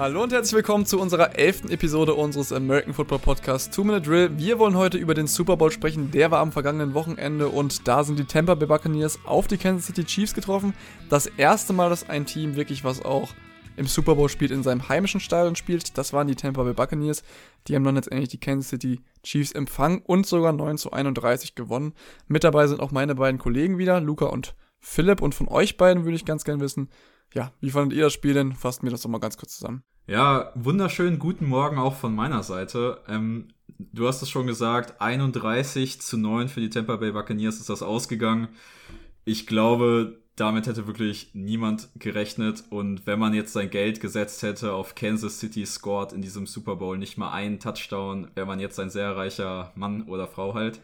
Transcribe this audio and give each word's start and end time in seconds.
Hallo 0.00 0.22
und 0.22 0.32
herzlich 0.32 0.54
willkommen 0.54 0.86
zu 0.86 0.98
unserer 0.98 1.38
elften 1.38 1.68
Episode 1.68 2.14
unseres 2.14 2.54
American 2.54 2.94
Football 2.94 3.18
Podcasts 3.18 3.68
Two 3.68 3.84
Minute 3.84 4.08
Drill. 4.08 4.30
Wir 4.38 4.58
wollen 4.58 4.74
heute 4.74 4.96
über 4.96 5.12
den 5.12 5.26
Super 5.26 5.58
Bowl 5.58 5.70
sprechen. 5.70 6.10
Der 6.10 6.30
war 6.30 6.40
am 6.40 6.52
vergangenen 6.52 6.94
Wochenende 6.94 7.48
und 7.48 7.86
da 7.86 8.02
sind 8.02 8.18
die 8.18 8.24
Tampa 8.24 8.54
Bay 8.54 8.66
Buccaneers 8.66 9.18
auf 9.26 9.46
die 9.46 9.58
Kansas 9.58 9.88
City 9.88 10.04
Chiefs 10.04 10.32
getroffen. 10.32 10.72
Das 11.10 11.26
erste 11.26 11.74
Mal, 11.74 11.90
dass 11.90 12.08
ein 12.08 12.24
Team 12.24 12.56
wirklich 12.56 12.82
was 12.82 13.04
auch 13.04 13.34
im 13.76 13.86
Super 13.86 14.14
Bowl 14.14 14.30
spielt, 14.30 14.52
in 14.52 14.62
seinem 14.62 14.88
heimischen 14.88 15.20
Stadion 15.20 15.54
spielt. 15.54 15.98
Das 15.98 16.14
waren 16.14 16.28
die 16.28 16.34
Tampa 16.34 16.62
Bay 16.62 16.72
Buccaneers. 16.72 17.22
Die 17.68 17.76
haben 17.76 17.84
dann 17.84 17.96
letztendlich 17.96 18.30
die 18.30 18.40
Kansas 18.40 18.70
City 18.70 19.02
Chiefs 19.22 19.52
empfangen 19.52 20.00
und 20.06 20.24
sogar 20.24 20.54
9 20.54 20.78
zu 20.78 20.92
31 20.92 21.56
gewonnen. 21.56 21.92
Mit 22.26 22.42
dabei 22.42 22.66
sind 22.68 22.80
auch 22.80 22.90
meine 22.90 23.16
beiden 23.16 23.38
Kollegen 23.38 23.76
wieder, 23.76 24.00
Luca 24.00 24.24
und 24.24 24.54
Philipp. 24.80 25.20
Und 25.20 25.34
von 25.34 25.46
euch 25.48 25.76
beiden 25.76 26.04
würde 26.04 26.16
ich 26.16 26.24
ganz 26.24 26.44
gern 26.44 26.60
wissen, 26.60 26.88
ja, 27.34 27.52
wie 27.60 27.70
fandet 27.70 27.96
ihr 27.96 28.04
das 28.04 28.12
Spiel 28.12 28.34
denn? 28.34 28.54
Fasst 28.54 28.82
mir 28.82 28.90
das 28.90 29.02
doch 29.02 29.10
mal 29.10 29.18
ganz 29.18 29.36
kurz 29.36 29.56
zusammen. 29.56 29.82
Ja, 30.06 30.52
wunderschönen 30.56 31.18
guten 31.18 31.46
Morgen 31.46 31.78
auch 31.78 31.94
von 31.94 32.14
meiner 32.14 32.42
Seite. 32.42 33.00
Ähm, 33.06 33.48
du 33.78 34.08
hast 34.08 34.22
es 34.22 34.30
schon 34.30 34.46
gesagt, 34.46 35.00
31 35.00 36.00
zu 36.00 36.16
9 36.16 36.48
für 36.48 36.60
die 36.60 36.70
Tampa 36.70 36.96
Bay 36.96 37.12
Buccaneers 37.12 37.60
ist 37.60 37.70
das 37.70 37.82
ausgegangen. 37.82 38.48
Ich 39.24 39.46
glaube, 39.46 40.20
damit 40.34 40.66
hätte 40.66 40.86
wirklich 40.86 41.30
niemand 41.34 41.90
gerechnet. 41.96 42.64
Und 42.70 43.06
wenn 43.06 43.18
man 43.18 43.34
jetzt 43.34 43.52
sein 43.52 43.70
Geld 43.70 44.00
gesetzt 44.00 44.42
hätte 44.42 44.72
auf 44.72 44.94
Kansas 44.94 45.38
City 45.38 45.64
scored 45.66 46.12
in 46.12 46.22
diesem 46.22 46.46
Super 46.46 46.76
Bowl 46.76 46.98
nicht 46.98 47.18
mal 47.18 47.30
einen 47.30 47.60
Touchdown, 47.60 48.30
wäre 48.34 48.46
man 48.46 48.58
jetzt 48.58 48.80
ein 48.80 48.90
sehr 48.90 49.16
reicher 49.16 49.70
Mann 49.76 50.08
oder 50.08 50.26
Frau 50.26 50.54
halt. 50.54 50.80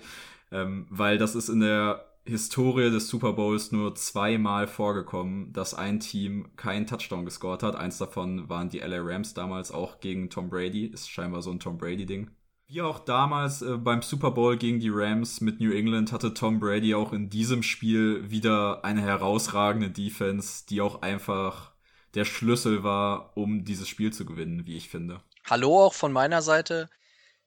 Ähm, 0.53 0.86
weil 0.91 1.19
das 1.19 1.34
ist 1.34 1.48
in 1.48 1.60
der 1.60 2.05
Historie 2.27 2.91
des 2.91 3.08
Super 3.08 3.32
Bowls 3.32 3.72
nur 3.72 3.94
zweimal 3.94 4.66
vorgekommen, 4.66 5.52
dass 5.52 5.74
ein 5.74 6.00
Team 6.00 6.50
keinen 6.56 6.86
Touchdown 6.86 7.24
gescored 7.24 7.62
hat. 7.62 7.77
Eins 7.77 7.98
davon 7.98 8.48
waren 8.48 8.69
die 8.69 8.80
LA 8.80 8.98
Rams 9.00 9.34
damals 9.34 9.70
auch 9.70 10.00
gegen 10.00 10.28
Tom 10.28 10.50
Brady. 10.50 10.86
Ist 10.86 11.10
scheinbar 11.10 11.42
so 11.42 11.50
ein 11.50 11.60
Tom 11.60 11.78
Brady-Ding. 11.78 12.30
Wie 12.69 12.82
auch 12.82 12.98
damals 12.98 13.62
äh, 13.62 13.77
beim 13.77 14.02
Super 14.02 14.32
Bowl 14.32 14.56
gegen 14.56 14.80
die 14.80 14.91
Rams 14.92 15.41
mit 15.41 15.60
New 15.60 15.70
England 15.70 16.12
hatte 16.12 16.34
Tom 16.34 16.58
Brady 16.58 16.94
auch 16.97 17.12
in 17.12 17.30
diesem 17.30 17.62
Spiel 17.62 18.28
wieder 18.28 18.84
eine 18.84 19.02
herausragende 19.02 19.91
Defense, 19.91 20.64
die 20.69 20.80
auch 20.80 21.02
einfach 21.02 21.72
der 22.14 22.24
Schlüssel 22.24 22.82
war, 22.82 23.36
um 23.36 23.64
dieses 23.64 23.88
Spiel 23.88 24.12
zu 24.12 24.27
gewinnen, 24.27 24.66
wie 24.66 24.77
ich 24.77 24.88
finde. 24.88 25.20
Hallo 25.48 25.84
auch 25.84 25.94
von 25.94 26.12
meiner 26.12 26.42
Seite. 26.42 26.88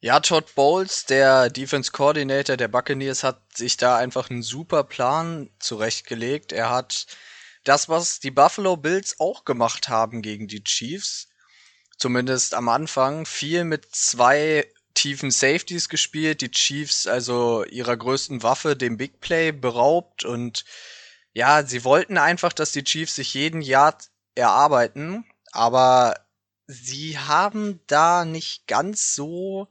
Ja, 0.01 0.21
Todd 0.21 0.55
Bowles, 0.55 1.05
der 1.05 1.49
Defense 1.49 1.91
Coordinator 1.91 2.55
der 2.55 2.69
Buccaneers, 2.69 3.23
hat 3.23 3.41
sich 3.53 3.75
da 3.75 3.97
einfach 3.97 4.29
einen 4.29 4.43
super 4.43 4.85
Plan 4.85 5.49
zurechtgelegt. 5.59 6.53
Er 6.53 6.69
hat 6.69 7.05
das, 7.65 7.89
was 7.89 8.21
die 8.21 8.31
Buffalo 8.31 8.77
Bills 8.77 9.19
auch 9.19 9.43
gemacht 9.43 9.89
haben 9.89 10.21
gegen 10.21 10.47
die 10.47 10.63
Chiefs, 10.63 11.27
zumindest 11.97 12.53
am 12.53 12.69
Anfang, 12.69 13.25
viel 13.25 13.65
mit 13.65 13.93
zwei 13.93 14.71
tiefen 14.93 15.31
Safeties 15.31 15.89
gespielt, 15.89 16.39
die 16.39 16.51
Chiefs 16.51 17.05
also 17.05 17.65
ihrer 17.65 17.97
größten 17.97 18.41
Waffe, 18.41 18.77
dem 18.77 18.95
Big 18.95 19.19
Play, 19.19 19.51
beraubt. 19.51 20.23
Und 20.23 20.63
ja, 21.33 21.65
sie 21.65 21.83
wollten 21.83 22.17
einfach, 22.17 22.53
dass 22.53 22.71
die 22.71 22.85
Chiefs 22.85 23.15
sich 23.15 23.33
jeden 23.33 23.61
Yard 23.61 24.09
erarbeiten, 24.35 25.25
aber 25.51 26.15
sie 26.69 27.17
haben 27.17 27.79
da 27.87 28.25
nicht 28.25 28.67
ganz 28.67 29.15
so 29.15 29.67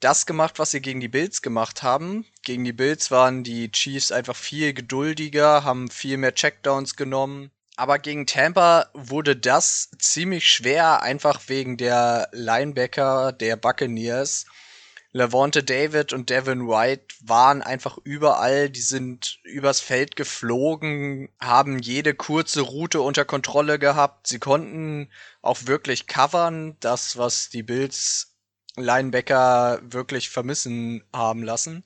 das 0.00 0.26
gemacht, 0.26 0.58
was 0.58 0.72
sie 0.72 0.80
gegen 0.80 1.00
die 1.00 1.08
Bills 1.08 1.42
gemacht 1.42 1.84
haben. 1.84 2.26
Gegen 2.42 2.64
die 2.64 2.72
Bills 2.72 3.12
waren 3.12 3.44
die 3.44 3.70
Chiefs 3.70 4.10
einfach 4.10 4.34
viel 4.36 4.74
geduldiger, 4.74 5.62
haben 5.62 5.88
viel 5.88 6.16
mehr 6.16 6.34
Checkdowns 6.34 6.96
genommen. 6.96 7.52
Aber 7.76 8.00
gegen 8.00 8.26
Tampa 8.26 8.90
wurde 8.94 9.36
das 9.36 9.90
ziemlich 9.98 10.50
schwer, 10.50 11.02
einfach 11.02 11.40
wegen 11.46 11.76
der 11.76 12.28
Linebacker 12.32 13.32
der 13.32 13.56
Buccaneers. 13.56 14.46
Lavonte 15.16 15.62
David 15.62 16.12
und 16.12 16.28
Devin 16.28 16.66
White 16.66 17.14
waren 17.20 17.62
einfach 17.62 17.98
überall, 18.02 18.68
die 18.68 18.80
sind 18.80 19.38
übers 19.44 19.78
Feld 19.78 20.16
geflogen, 20.16 21.28
haben 21.40 21.78
jede 21.78 22.14
kurze 22.14 22.62
Route 22.62 23.00
unter 23.00 23.24
Kontrolle 23.24 23.78
gehabt. 23.78 24.26
Sie 24.26 24.40
konnten 24.40 25.08
auch 25.40 25.66
wirklich 25.66 26.08
covern, 26.08 26.76
das, 26.80 27.16
was 27.16 27.48
die 27.48 27.62
Bills 27.62 28.34
Linebacker 28.74 29.80
wirklich 29.84 30.30
vermissen 30.30 31.04
haben 31.12 31.44
lassen. 31.44 31.84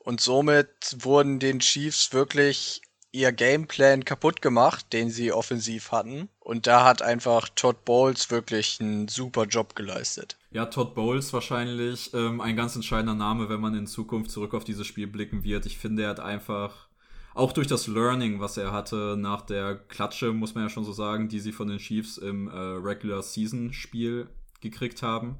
Und 0.00 0.20
somit 0.20 0.96
wurden 0.98 1.38
den 1.38 1.60
Chiefs 1.60 2.12
wirklich 2.12 2.82
ihr 3.14 3.30
Gameplan 3.30 4.04
kaputt 4.04 4.42
gemacht, 4.42 4.92
den 4.92 5.08
sie 5.08 5.32
offensiv 5.32 5.92
hatten. 5.92 6.28
Und 6.40 6.66
da 6.66 6.84
hat 6.84 7.00
einfach 7.00 7.48
Todd 7.54 7.84
Bowles 7.84 8.30
wirklich 8.30 8.78
einen 8.80 9.06
super 9.06 9.44
Job 9.44 9.76
geleistet. 9.76 10.36
Ja, 10.50 10.66
Todd 10.66 10.94
Bowles 10.94 11.32
wahrscheinlich 11.32 12.12
ähm, 12.12 12.40
ein 12.40 12.56
ganz 12.56 12.74
entscheidender 12.74 13.14
Name, 13.14 13.48
wenn 13.48 13.60
man 13.60 13.74
in 13.74 13.86
Zukunft 13.86 14.32
zurück 14.32 14.52
auf 14.52 14.64
dieses 14.64 14.86
Spiel 14.86 15.06
blicken 15.06 15.44
wird. 15.44 15.64
Ich 15.64 15.78
finde, 15.78 16.02
er 16.02 16.10
hat 16.10 16.20
einfach 16.20 16.88
auch 17.34 17.52
durch 17.52 17.68
das 17.68 17.86
Learning, 17.86 18.40
was 18.40 18.56
er 18.56 18.72
hatte 18.72 19.16
nach 19.16 19.42
der 19.42 19.76
Klatsche, 19.76 20.32
muss 20.32 20.54
man 20.54 20.64
ja 20.64 20.70
schon 20.70 20.84
so 20.84 20.92
sagen, 20.92 21.28
die 21.28 21.40
sie 21.40 21.52
von 21.52 21.68
den 21.68 21.78
Chiefs 21.78 22.18
im 22.18 22.48
äh, 22.48 22.52
Regular 22.52 23.22
Season 23.22 23.72
Spiel 23.72 24.28
gekriegt 24.60 25.02
haben. 25.02 25.38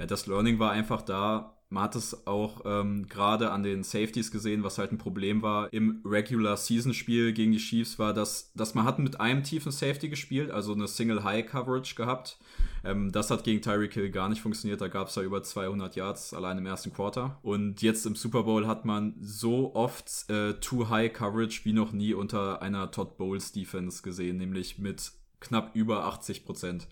Ja, 0.00 0.06
das 0.06 0.26
Learning 0.26 0.58
war 0.58 0.72
einfach 0.72 1.02
da, 1.02 1.56
man 1.72 1.84
hat 1.84 1.96
es 1.96 2.26
auch 2.26 2.60
ähm, 2.64 3.08
gerade 3.08 3.50
an 3.50 3.62
den 3.62 3.82
Safeties 3.82 4.30
gesehen, 4.30 4.62
was 4.62 4.78
halt 4.78 4.92
ein 4.92 4.98
Problem 4.98 5.42
war 5.42 5.72
im 5.72 6.02
Regular 6.04 6.56
Season 6.56 6.92
Spiel 6.92 7.32
gegen 7.32 7.52
die 7.52 7.58
Chiefs 7.58 7.98
war, 7.98 8.12
dass, 8.12 8.52
dass 8.54 8.74
man 8.74 8.84
hat 8.84 8.98
mit 8.98 9.20
einem 9.20 9.42
tiefen 9.42 9.72
Safety 9.72 10.08
gespielt, 10.08 10.50
also 10.50 10.74
eine 10.74 10.86
Single 10.86 11.24
High 11.24 11.46
Coverage 11.46 11.94
gehabt. 11.94 12.38
Ähm, 12.84 13.10
das 13.10 13.30
hat 13.30 13.44
gegen 13.44 13.62
Tyreek 13.62 13.94
Hill 13.94 14.10
gar 14.10 14.28
nicht 14.28 14.42
funktioniert, 14.42 14.80
da 14.80 14.88
gab 14.88 15.08
es 15.08 15.14
ja 15.14 15.22
über 15.22 15.42
200 15.42 15.96
Yards 15.96 16.34
allein 16.34 16.58
im 16.58 16.66
ersten 16.66 16.92
Quarter. 16.92 17.38
Und 17.42 17.80
jetzt 17.80 18.04
im 18.04 18.16
Super 18.16 18.42
Bowl 18.42 18.66
hat 18.66 18.84
man 18.84 19.14
so 19.20 19.74
oft 19.74 20.30
äh, 20.30 20.54
Too 20.54 20.90
High 20.90 21.12
Coverage 21.12 21.62
wie 21.64 21.72
noch 21.72 21.92
nie 21.92 22.12
unter 22.12 22.60
einer 22.60 22.90
Todd 22.90 23.16
Bowles 23.16 23.52
Defense 23.52 24.02
gesehen, 24.02 24.36
nämlich 24.36 24.78
mit 24.78 25.12
knapp 25.40 25.74
über 25.74 26.04
80 26.04 26.44
Prozent. 26.44 26.86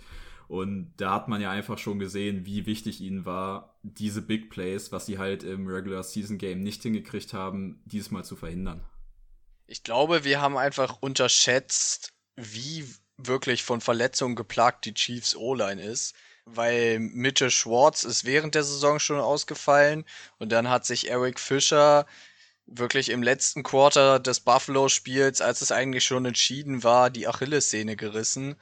Und 0.50 0.94
da 0.96 1.12
hat 1.12 1.28
man 1.28 1.40
ja 1.40 1.52
einfach 1.52 1.78
schon 1.78 2.00
gesehen, 2.00 2.44
wie 2.44 2.66
wichtig 2.66 3.00
ihnen 3.00 3.24
war, 3.24 3.78
diese 3.84 4.20
Big 4.20 4.50
Plays, 4.50 4.90
was 4.90 5.06
sie 5.06 5.16
halt 5.16 5.44
im 5.44 5.68
Regular 5.68 6.02
Season 6.02 6.38
Game 6.38 6.58
nicht 6.58 6.82
hingekriegt 6.82 7.32
haben, 7.32 7.80
diesmal 7.84 8.24
zu 8.24 8.34
verhindern. 8.34 8.84
Ich 9.68 9.84
glaube, 9.84 10.24
wir 10.24 10.40
haben 10.40 10.56
einfach 10.56 10.98
unterschätzt, 11.00 12.12
wie 12.34 12.84
wirklich 13.16 13.62
von 13.62 13.80
Verletzungen 13.80 14.34
geplagt 14.34 14.86
die 14.86 14.94
Chiefs 14.94 15.36
O-Line 15.36 15.80
ist. 15.80 16.16
Weil 16.46 16.98
Mitchell 16.98 17.52
Schwartz 17.52 18.02
ist 18.02 18.24
während 18.24 18.56
der 18.56 18.64
Saison 18.64 18.98
schon 18.98 19.20
ausgefallen 19.20 20.04
und 20.38 20.50
dann 20.50 20.68
hat 20.68 20.84
sich 20.84 21.10
Eric 21.10 21.38
Fischer 21.38 22.06
wirklich 22.66 23.10
im 23.10 23.22
letzten 23.22 23.62
Quarter 23.62 24.18
des 24.18 24.40
Buffalo-Spiels, 24.40 25.42
als 25.42 25.60
es 25.60 25.70
eigentlich 25.70 26.04
schon 26.04 26.24
entschieden 26.24 26.82
war, 26.82 27.08
die 27.10 27.28
Achillessehne 27.28 27.94
gerissen. 27.94 28.56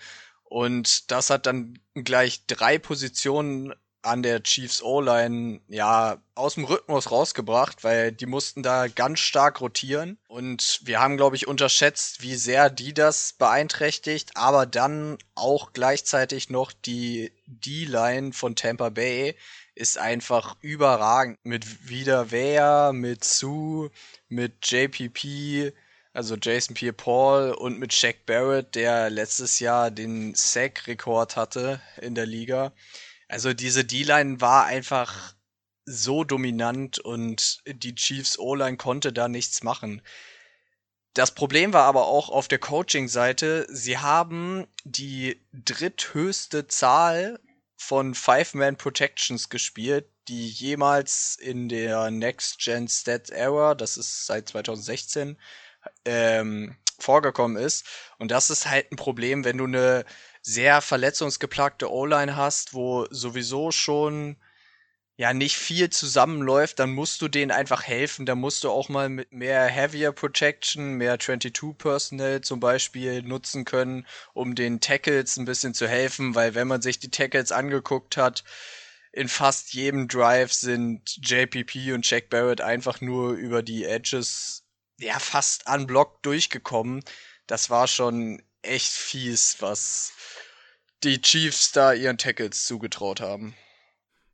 Und 0.49 1.11
das 1.11 1.31
hat 1.31 1.47
dann 1.47 1.79
gleich 1.95 2.47
drei 2.47 2.79
Positionen 2.79 3.75
an 4.03 4.23
der 4.23 4.43
Chiefs 4.43 4.83
O-Line 4.83 5.61
ja 5.69 6.23
aus 6.35 6.55
dem 6.55 6.65
Rhythmus 6.65 7.11
rausgebracht, 7.11 7.85
weil 7.85 8.13
die 8.13 8.27
mussten 8.27 8.63
da 8.63 8.87
ganz 8.89 9.21
stark 9.21 9.61
rotieren. 9.61 10.19
Und 10.29 10.81
wir 10.85 11.01
haben 11.01 11.17
glaube 11.17 11.37
ich 11.37 11.49
unterschätzt, 11.49 12.23
wie 12.23 12.37
sehr 12.37 12.71
die 12.71 12.95
das 12.95 13.35
beeinträchtigt, 13.35 14.31
aber 14.37 14.67
dann 14.67 15.19
auch 15.35 15.73
gleichzeitig 15.73 16.49
noch 16.49 16.73
die 16.73 17.33
D-Line 17.47 18.33
von 18.33 18.57
Tampa 18.57 18.91
Bay 18.91 19.37
ist 19.75 19.99
einfach 19.99 20.57
überragend. 20.61 21.39
Mit 21.43 21.89
Vida 21.89 22.31
Vea, 22.31 22.93
mit 22.93 23.25
Sue, 23.25 23.91
mit 24.29 24.71
JPP, 24.71 25.73
also 26.13 26.37
Jason 26.37 26.75
Pierre-Paul 26.75 27.53
und 27.53 27.79
mit 27.79 27.93
Shaq 27.93 28.27
Barrett, 28.27 28.75
der 28.75 29.11
letztes 29.11 29.61
Jahr 29.61 29.91
den 29.91 30.35
Sack-Rekord 30.35 31.37
hatte 31.37 31.81
in 32.01 32.15
der 32.15 32.27
Liga. 32.27 32.73
Also 33.29 33.53
diese 33.53 33.85
D-Line 33.85 34.41
war 34.41 34.67
einfach 34.67 35.35
so 35.85 36.25
dominant 36.25 36.99
und 36.99 37.63
die 37.67 37.95
Chiefs 37.95 38.39
O-Line 38.39 38.77
konnte 38.77 39.13
da 39.13 39.29
nichts 39.29 39.63
machen. 39.63 40.03
Das 41.15 41.35
Problem 41.35 41.73
war 41.73 41.85
aber 41.85 42.07
auch 42.07 42.29
auf 42.29 42.49
der 42.49 42.59
Coaching-Seite, 42.59 43.67
sie 43.71 43.99
haben 43.99 44.67
die 44.85 45.45
dritthöchste 45.53 46.69
Zahl 46.69 47.41
von 47.77 48.15
Five-Man-Protections 48.15 49.49
gespielt, 49.49 50.07
die 50.29 50.49
jemals 50.49 51.37
in 51.41 51.69
der 51.69 52.11
Next-Gen 52.11 52.87
Stat 52.89 53.31
Era, 53.31 53.75
das 53.75 53.97
ist 53.97 54.27
seit 54.27 54.49
2016, 54.49 55.39
ähm, 56.09 56.77
vorgekommen 56.99 57.57
ist. 57.57 57.87
Und 58.19 58.31
das 58.31 58.51
ist 58.51 58.69
halt 58.69 58.91
ein 58.91 58.97
Problem, 58.97 59.45
wenn 59.45 59.59
du 59.59 59.65
eine 59.65 60.05
sehr 60.43 60.81
verletzungsgeplagte 60.81 61.91
O-Line 61.91 62.37
hast, 62.37 62.75
wo 62.75 63.07
sowieso 63.11 63.71
schon 63.71 64.37
ja 65.17 65.35
nicht 65.35 65.57
viel 65.57 65.91
zusammenläuft, 65.91 66.79
dann 66.79 66.95
musst 66.95 67.21
du 67.21 67.29
denen 67.29 67.51
einfach 67.51 67.83
helfen. 67.83 68.25
Da 68.25 68.37
musst 68.37 68.63
du 68.63 68.71
auch 68.71 68.89
mal 68.89 69.09
mit 69.09 69.33
mehr 69.33 69.67
Heavier 69.67 70.13
Protection, 70.13 70.95
mehr 70.95 71.19
22 71.19 71.77
Personnel 71.77 72.41
zum 72.41 72.61
Beispiel 72.61 73.23
nutzen 73.23 73.65
können, 73.65 74.07
um 74.33 74.55
den 74.55 74.81
Tackles 74.81 75.37
ein 75.37 75.45
bisschen 75.45 75.75
zu 75.75 75.89
helfen, 75.89 76.37
weil 76.37 76.55
wenn 76.55 76.69
man 76.69 76.83
sich 76.83 77.01
die 77.01 77.11
Tackles 77.11 77.51
angeguckt 77.51 78.17
hat, 78.17 78.45
in 79.13 79.29
fast 79.29 79.75
jedem 79.75 80.07
Drive 80.07 80.53
sind 80.53 81.19
JPP 81.21 81.93
und 81.95 82.09
Jack 82.09 82.31
Barrett 82.31 82.61
einfach 82.61 83.01
nur 83.01 83.33
über 83.33 83.63
die 83.63 83.85
Edges 83.85 84.68
ja 84.99 85.19
fast 85.19 85.69
unblocked 85.69 86.25
durchgekommen. 86.25 87.03
Das 87.47 87.71
war 87.71 87.87
schon 87.87 88.43
echt 88.63 88.93
fies, 88.93 89.57
was 89.61 90.13
die 91.03 91.21
Chiefs 91.21 91.73
da 91.73 91.93
ihren 91.93 92.19
Tackles 92.19 92.67
zugetraut 92.67 93.21
haben. 93.21 93.55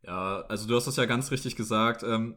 Ja, 0.02 0.43
also 0.49 0.66
du 0.66 0.76
hast 0.76 0.87
das 0.87 0.96
ja 0.96 1.06
ganz 1.06 1.31
richtig 1.31 1.56
gesagt. 1.56 2.02
Ähm, 2.02 2.37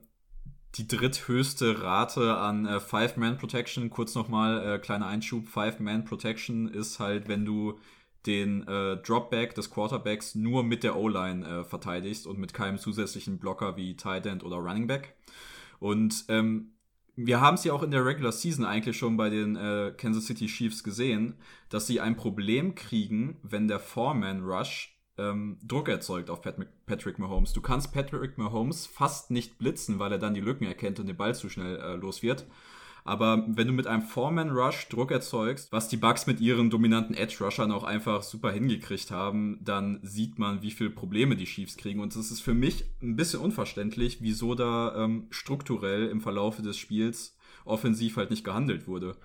die 0.76 0.88
dritthöchste 0.88 1.82
Rate 1.82 2.36
an 2.38 2.66
äh, 2.66 2.80
Five-Man-Protection, 2.80 3.90
kurz 3.90 4.16
nochmal, 4.16 4.76
äh, 4.76 4.80
kleiner 4.80 5.08
Einschub, 5.08 5.48
Five-Man-Protection 5.48 6.68
ist 6.68 7.00
halt, 7.00 7.28
wenn 7.28 7.46
du 7.46 7.80
den 8.26 8.68
äh, 8.68 8.98
Dropback 8.98 9.56
des 9.56 9.72
Quarterbacks 9.72 10.36
nur 10.36 10.64
mit 10.64 10.84
der 10.84 10.98
O-Line 10.98 11.48
äh, 11.48 11.64
verteidigst 11.64 12.28
und 12.28 12.38
mit 12.38 12.54
keinem 12.54 12.78
zusätzlichen 12.78 13.40
Blocker 13.40 13.78
wie 13.78 13.96
Tight 13.96 14.26
End 14.26 14.44
oder 14.44 14.58
Running 14.58 14.88
Back. 14.88 15.16
Und 15.80 16.26
ähm, 16.28 16.74
wir 17.18 17.42
haben 17.42 17.56
es 17.56 17.64
ja 17.64 17.74
auch 17.74 17.82
in 17.82 17.92
der 17.92 18.06
Regular 18.06 18.32
Season 18.32 18.64
eigentlich 18.64 18.96
schon 18.96 19.18
bei 19.18 19.30
den 19.30 19.56
äh, 19.56 19.92
Kansas 19.98 20.28
City 20.28 20.46
Chiefs 20.46 20.84
gesehen, 20.84 21.34
dass 21.70 21.88
sie 21.88 22.00
ein 22.00 22.16
Problem 22.16 22.76
kriegen, 22.76 23.38
wenn 23.42 23.68
der 23.68 23.80
Foreman 23.80 24.44
Rush 24.44 24.96
ähm, 25.18 25.58
Druck 25.64 25.90
erzeugt 25.90 26.30
auf 26.30 26.42
Pat 26.42 26.58
Patrick 26.86 27.18
Mahomes. 27.18 27.54
Du 27.54 27.62
kannst 27.62 27.92
Patrick 27.92 28.38
Mahomes 28.38 28.86
fast 28.86 29.32
nicht 29.32 29.58
blitzen, 29.58 29.98
weil 29.98 30.12
er 30.12 30.20
dann 30.20 30.36
die 30.36 30.42
Lücken 30.42 30.68
erkennt 30.68 31.00
und 31.00 31.08
den 31.08 31.18
Ball 31.18 31.34
zu 31.34 31.50
schnell 31.50 31.78
äh, 31.78 31.96
los 31.96 32.22
wird. 32.22 32.46
Aber 33.08 33.46
wenn 33.48 33.68
du 33.68 33.74
mit 33.74 33.88
einem 33.88 34.02
Foreman-Rush 34.02 34.90
Druck 34.90 35.12
erzeugst, 35.12 35.72
was 35.72 35.88
die 35.88 35.96
Bucks 35.96 36.28
mit 36.28 36.42
ihren 36.42 36.70
dominanten 36.70 37.16
Edge-Rushern 37.16 37.72
auch 37.72 37.86
einfach 37.86 38.22
super 38.22 38.52
hingekriegt 38.52 39.12
haben, 39.12 39.60
dann 39.64 40.02
sieht 40.04 40.38
man, 40.38 40.62
wie 40.62 40.72
viele 40.72 40.90
Probleme 40.90 41.38
die 41.38 41.46
Chiefs 41.46 41.78
kriegen. 41.78 42.02
Und 42.02 42.14
es 42.14 42.32
ist 42.32 42.42
für 42.42 42.54
mich 42.54 42.84
ein 43.02 43.16
bisschen 43.16 43.40
unverständlich, 43.40 44.18
wieso 44.20 44.56
da 44.56 44.94
ähm, 45.06 45.28
strukturell 45.30 46.10
im 46.10 46.20
Verlauf 46.20 46.62
des 46.62 46.78
Spiels 46.78 47.38
offensiv 47.64 48.18
halt 48.18 48.30
nicht 48.30 48.44
gehandelt 48.44 48.90
wurde. 48.90 49.16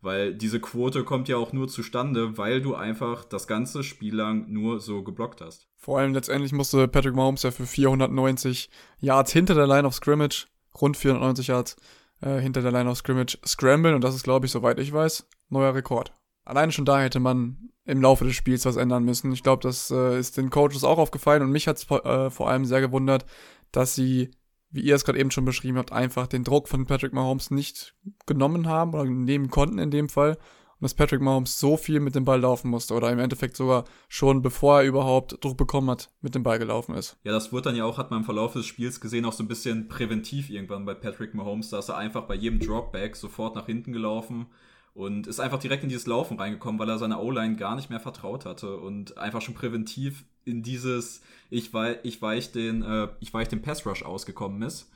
Weil 0.00 0.34
diese 0.34 0.58
Quote 0.58 1.04
kommt 1.04 1.28
ja 1.28 1.36
auch 1.36 1.52
nur 1.52 1.68
zustande, 1.68 2.36
weil 2.36 2.60
du 2.60 2.74
einfach 2.74 3.24
das 3.24 3.46
ganze 3.46 3.84
Spiel 3.84 4.16
lang 4.16 4.50
nur 4.50 4.80
so 4.80 5.04
geblockt 5.04 5.40
hast. 5.40 5.68
Vor 5.76 6.00
allem 6.00 6.14
letztendlich 6.14 6.50
musste 6.50 6.88
Patrick 6.88 7.14
Mahomes 7.14 7.44
ja 7.44 7.52
für 7.52 7.66
490 7.66 8.70
Yards 8.98 9.32
hinter 9.32 9.54
der 9.54 9.68
Line 9.68 9.86
of 9.86 9.94
Scrimmage, 9.94 10.48
rund 10.80 10.96
490 10.96 11.46
Yards, 11.46 11.76
äh, 12.20 12.38
hinter 12.38 12.62
der 12.62 12.72
Line 12.72 12.90
of 12.90 12.98
Scrimmage 12.98 13.38
scramblen 13.46 13.94
und 13.94 14.02
das 14.02 14.14
ist, 14.14 14.24
glaube 14.24 14.46
ich, 14.46 14.52
soweit 14.52 14.78
ich 14.78 14.92
weiß, 14.92 15.26
neuer 15.48 15.74
Rekord. 15.74 16.12
Alleine 16.44 16.72
schon 16.72 16.84
da 16.84 17.00
hätte 17.00 17.20
man 17.20 17.70
im 17.84 18.02
Laufe 18.02 18.24
des 18.24 18.34
Spiels 18.34 18.64
was 18.66 18.76
ändern 18.76 19.04
müssen. 19.04 19.32
Ich 19.32 19.42
glaube, 19.42 19.62
das 19.62 19.90
äh, 19.90 20.18
ist 20.18 20.36
den 20.36 20.50
Coaches 20.50 20.84
auch 20.84 20.98
aufgefallen 20.98 21.42
und 21.42 21.50
mich 21.50 21.66
hat 21.66 21.78
es 21.78 21.90
äh, 21.90 22.30
vor 22.30 22.48
allem 22.48 22.64
sehr 22.64 22.80
gewundert, 22.80 23.26
dass 23.72 23.94
sie, 23.94 24.30
wie 24.70 24.82
ihr 24.82 24.94
es 24.94 25.04
gerade 25.04 25.18
eben 25.18 25.30
schon 25.30 25.44
beschrieben 25.44 25.78
habt, 25.78 25.92
einfach 25.92 26.26
den 26.26 26.44
Druck 26.44 26.68
von 26.68 26.86
Patrick 26.86 27.12
Mahomes 27.12 27.50
nicht 27.50 27.94
genommen 28.26 28.68
haben 28.68 28.94
oder 28.94 29.04
nehmen 29.04 29.50
konnten 29.50 29.78
in 29.78 29.90
dem 29.90 30.08
Fall 30.08 30.38
und 30.80 30.84
dass 30.84 30.94
Patrick 30.94 31.20
Mahomes 31.20 31.60
so 31.60 31.76
viel 31.76 32.00
mit 32.00 32.14
dem 32.14 32.24
Ball 32.24 32.40
laufen 32.40 32.70
musste 32.70 32.94
oder 32.94 33.12
im 33.12 33.18
Endeffekt 33.18 33.56
sogar 33.56 33.84
schon 34.08 34.40
bevor 34.40 34.80
er 34.80 34.86
überhaupt 34.86 35.44
Druck 35.44 35.58
bekommen 35.58 35.90
hat, 35.90 36.10
mit 36.22 36.34
dem 36.34 36.42
Ball 36.42 36.58
gelaufen 36.58 36.94
ist. 36.94 37.18
Ja, 37.22 37.32
das 37.32 37.52
wurde 37.52 37.64
dann 37.64 37.76
ja 37.76 37.84
auch, 37.84 37.98
hat 37.98 38.10
man 38.10 38.20
im 38.20 38.24
Verlauf 38.24 38.54
des 38.54 38.64
Spiels 38.64 39.00
gesehen, 39.00 39.26
auch 39.26 39.34
so 39.34 39.44
ein 39.44 39.48
bisschen 39.48 39.88
präventiv 39.88 40.48
irgendwann 40.48 40.86
bei 40.86 40.94
Patrick 40.94 41.34
Mahomes, 41.34 41.68
da 41.68 41.80
ist 41.80 41.90
er 41.90 41.98
einfach 41.98 42.22
bei 42.22 42.34
jedem 42.34 42.60
Dropback 42.60 43.14
sofort 43.14 43.56
nach 43.56 43.66
hinten 43.66 43.92
gelaufen 43.92 44.46
und 44.94 45.26
ist 45.26 45.38
einfach 45.38 45.58
direkt 45.58 45.82
in 45.82 45.90
dieses 45.90 46.06
Laufen 46.06 46.38
reingekommen, 46.38 46.78
weil 46.78 46.88
er 46.88 46.98
seiner 46.98 47.22
O-Line 47.22 47.56
gar 47.56 47.76
nicht 47.76 47.90
mehr 47.90 48.00
vertraut 48.00 48.46
hatte 48.46 48.78
und 48.78 49.18
einfach 49.18 49.42
schon 49.42 49.54
präventiv 49.54 50.24
in 50.44 50.62
dieses 50.62 51.22
ich 51.50 51.72
weich, 51.74 51.98
ich 52.02 52.22
weich 52.22 52.52
den 52.52 52.82
äh, 52.82 53.08
ich 53.20 53.32
weich 53.34 53.48
den 53.48 53.62
Pass 53.62 53.84
Rush 53.86 54.02
ausgekommen 54.02 54.62
ist. 54.62 54.90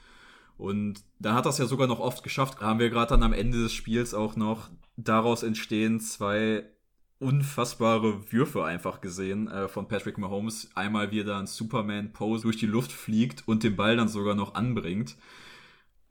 Und 0.57 1.03
da 1.19 1.35
hat 1.35 1.47
das 1.47 1.59
ja 1.59 1.67
sogar 1.67 1.89
noch 1.89 1.99
oft 1.99 2.23
geschafft. 2.23 2.61
Haben 2.61 2.79
wir 2.79 2.91
gerade 2.91 3.11
dann 3.11 3.25
am 3.25 3.33
Ende 3.33 3.59
des 3.59 3.73
Spiels 3.73 4.15
auch 4.15 4.37
noch 4.37 4.69
daraus 4.97 5.43
entstehen 5.43 6.01
zwei 6.01 6.65
unfassbare 7.19 8.33
Würfe 8.33 8.65
einfach 8.65 9.01
gesehen 9.01 9.49
äh, 9.49 9.69
von 9.69 9.89
Patrick 9.89 10.19
Mahomes. 10.19 10.71
Einmal 10.75 11.11
wie 11.11 11.21
er 11.21 11.25
da 11.25 11.39
ein 11.39 11.47
Superman-Pose 11.47 12.43
durch 12.43 12.57
die 12.57 12.67
Luft 12.67 12.93
fliegt 12.93 13.47
und 13.47 13.63
den 13.63 13.77
Ball 13.77 13.97
dann 13.97 14.09
sogar 14.09 14.35
noch 14.35 14.55
anbringt. 14.55 15.17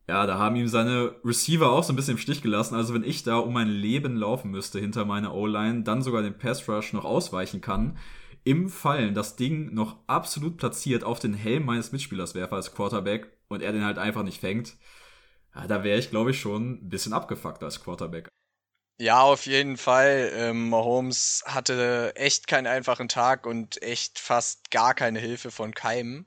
Ja, 0.08 0.26
da 0.26 0.38
haben 0.38 0.58
ihm 0.58 0.68
seine 0.68 1.16
Receiver 1.24 1.72
auch 1.72 1.84
so 1.84 1.94
ein 1.94 1.96
bisschen 1.96 2.14
im 2.16 2.18
Stich 2.18 2.42
gelassen. 2.42 2.76
Also 2.76 2.94
wenn 2.94 3.04
ich 3.04 3.24
da 3.24 3.38
um 3.38 3.54
mein 3.54 3.70
Leben 3.70 4.18
laufen 4.18 4.52
müsste 4.52 4.80
hinter 4.80 5.06
meiner 5.06 5.34
O-Line, 5.34 5.84
dann 5.84 6.02
sogar 6.02 6.22
den 6.22 6.38
Pass 6.38 6.68
Rush 6.68 6.94
noch 6.94 7.06
ausweichen 7.06 7.62
kann, 7.62 7.98
im 8.44 8.68
Fallen 8.70 9.14
das 9.14 9.38
Ding 9.38 9.74
noch 9.74 9.98
absolut 10.08 10.58
platziert 10.58 11.04
auf 11.06 11.20
den 11.20 11.34
Helm 11.34 11.66
meines 11.66 11.94
Mitspielers 11.94 12.36
werfe 12.36 12.56
als 12.56 12.74
Quarterback 12.74 13.32
und 13.48 13.62
er 13.62 13.72
den 13.72 13.86
halt 13.86 13.98
einfach 13.98 14.24
nicht 14.24 14.42
fängt, 14.42 14.76
ja, 15.56 15.68
da 15.68 15.84
wäre 15.84 16.00
ich, 16.00 16.10
glaube 16.10 16.32
ich, 16.32 16.40
schon 16.40 16.74
ein 16.74 16.90
bisschen 16.90 17.14
abgefuckt 17.14 17.64
als 17.64 17.82
Quarterback. 17.82 18.30
Ja, 19.00 19.22
auf 19.22 19.46
jeden 19.48 19.78
Fall. 19.78 20.32
Ähm, 20.36 20.70
Mahomes 20.70 21.44
hatte 21.46 22.14
echt 22.16 22.48
keinen 22.48 22.68
einfachen 22.68 23.10
Tag 23.10 23.46
und 23.48 23.82
echt 23.82 24.20
fast 24.20 24.70
gar 24.72 24.94
keine 24.94 25.20
Hilfe 25.20 25.52
von 25.52 25.74
keinem. 25.74 26.26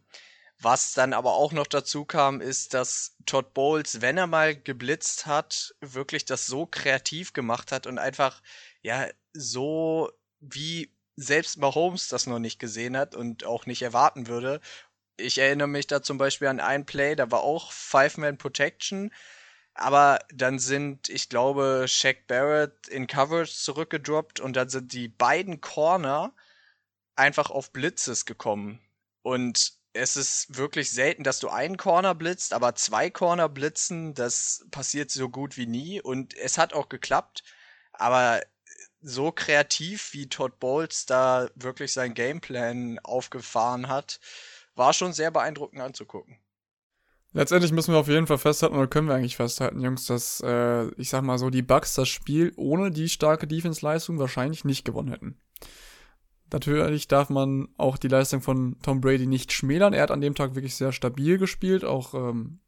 Was 0.60 0.92
dann 0.94 1.12
aber 1.12 1.34
auch 1.34 1.52
noch 1.52 1.66
dazu 1.66 2.04
kam, 2.04 2.40
ist, 2.40 2.74
dass 2.74 3.16
Todd 3.26 3.54
Bowles, 3.54 4.00
wenn 4.00 4.16
er 4.18 4.26
mal 4.26 4.56
geblitzt 4.56 5.26
hat, 5.26 5.74
wirklich 5.80 6.24
das 6.24 6.46
so 6.46 6.66
kreativ 6.66 7.32
gemacht 7.34 7.72
hat 7.72 7.86
und 7.86 7.98
einfach, 7.98 8.42
ja, 8.82 9.06
so 9.32 10.10
wie 10.40 10.92
selbst 11.16 11.58
Mahomes 11.58 12.08
das 12.08 12.26
noch 12.26 12.38
nicht 12.38 12.58
gesehen 12.58 12.96
hat 12.96 13.14
und 13.14 13.44
auch 13.44 13.66
nicht 13.66 13.82
erwarten 13.82 14.26
würde. 14.28 14.60
Ich 15.18 15.38
erinnere 15.38 15.68
mich 15.68 15.86
da 15.86 16.02
zum 16.02 16.18
Beispiel 16.18 16.48
an 16.48 16.60
ein 16.60 16.86
Play, 16.86 17.16
da 17.16 17.30
war 17.30 17.42
auch 17.42 17.72
Five-Man 17.72 18.38
Protection 18.38 19.12
aber 19.76 20.20
dann 20.32 20.58
sind, 20.58 21.08
ich 21.08 21.28
glaube, 21.28 21.87
Shaq 21.88 22.26
Barrett 22.26 22.88
in 22.88 23.06
Coverage 23.06 23.52
zurückgedroppt 23.52 24.40
und 24.40 24.56
dann 24.56 24.69
sind 24.69 24.93
die 24.93 25.08
beiden 25.08 25.61
Corner 25.61 26.32
einfach 27.14 27.50
auf 27.50 27.73
Blitzes 27.73 28.25
gekommen. 28.25 28.81
Und 29.23 29.75
es 29.92 30.16
ist 30.16 30.56
wirklich 30.56 30.90
selten, 30.90 31.25
dass 31.25 31.40
du 31.40 31.49
einen 31.49 31.76
Corner 31.76 32.14
blitzt, 32.14 32.52
aber 32.52 32.75
zwei 32.75 33.11
Corner 33.11 33.49
blitzen, 33.49 34.14
das 34.14 34.66
passiert 34.71 35.11
so 35.11 35.28
gut 35.28 35.56
wie 35.56 35.66
nie. 35.66 36.00
Und 36.00 36.35
es 36.37 36.59
hat 36.59 36.75
auch 36.75 36.88
geklappt. 36.88 37.42
Aber 37.92 38.42
so 39.00 39.33
kreativ, 39.33 40.12
wie 40.12 40.28
Todd 40.28 40.59
Bowles 40.59 41.06
da 41.06 41.49
wirklich 41.54 41.92
sein 41.92 42.14
Gameplan 42.14 42.99
aufgefahren 43.00 43.88
hat, 43.88 44.21
war 44.75 44.92
schon 44.92 45.12
sehr 45.12 45.30
beeindruckend 45.30 45.80
anzugucken. 45.80 46.38
Letztendlich 47.37 47.71
müssen 47.71 47.93
wir 47.93 47.99
auf 47.99 48.09
jeden 48.09 48.26
Fall 48.26 48.38
festhalten, 48.38 48.76
oder 48.76 48.87
können 48.87 49.09
wir 49.09 49.14
eigentlich 49.14 49.37
festhalten, 49.37 49.83
Jungs, 49.83 50.07
dass, 50.07 50.40
äh, 50.40 50.87
ich 50.97 51.11
sag 51.11 51.23
mal 51.23 51.37
so, 51.37 51.50
die 51.50 51.61
Bucks 51.61 51.93
das 51.93 52.09
Spiel 52.09 52.55
ohne 52.57 52.90
die 52.90 53.11
starke 53.11 53.47
Defense-Leistung 53.47 54.19
wahrscheinlich 54.19 54.64
nicht 54.64 54.87
gewonnen 54.87 55.11
hätten. 55.11 55.37
Natürlich 56.50 57.09
darf 57.09 57.28
man 57.28 57.69
auch 57.76 57.99
die 57.99 58.09
Leistung 58.09 58.40
von 58.40 58.78
Tom 58.83 59.02
Brady 59.02 59.26
nicht 59.26 59.52
schmälern. 59.52 59.93
Er 59.93 60.05
hat 60.05 60.12
an 60.12 60.23
dem 60.23 60.35
Tag 60.35 60.55
wirklich 60.55 60.76
sehr 60.76 60.93
stabil 60.93 61.37
gespielt, 61.37 61.85
auch, 61.85 62.14
ähm, 62.14 62.61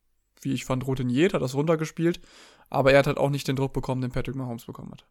wie 0.43 0.53
ich 0.53 0.67
fand, 0.67 0.87
routiniert, 0.87 1.33
hat 1.33 1.41
das 1.41 1.55
runtergespielt. 1.55 2.21
Aber 2.69 2.93
er 2.93 2.99
hat 2.99 3.07
halt 3.07 3.17
auch 3.17 3.31
nicht 3.31 3.49
den 3.49 3.57
Druck 3.57 3.73
bekommen, 3.73 4.03
den 4.03 4.13
Patrick 4.13 4.37
Mahomes 4.37 4.67
bekommen 4.67 4.91
hat. 4.91 5.07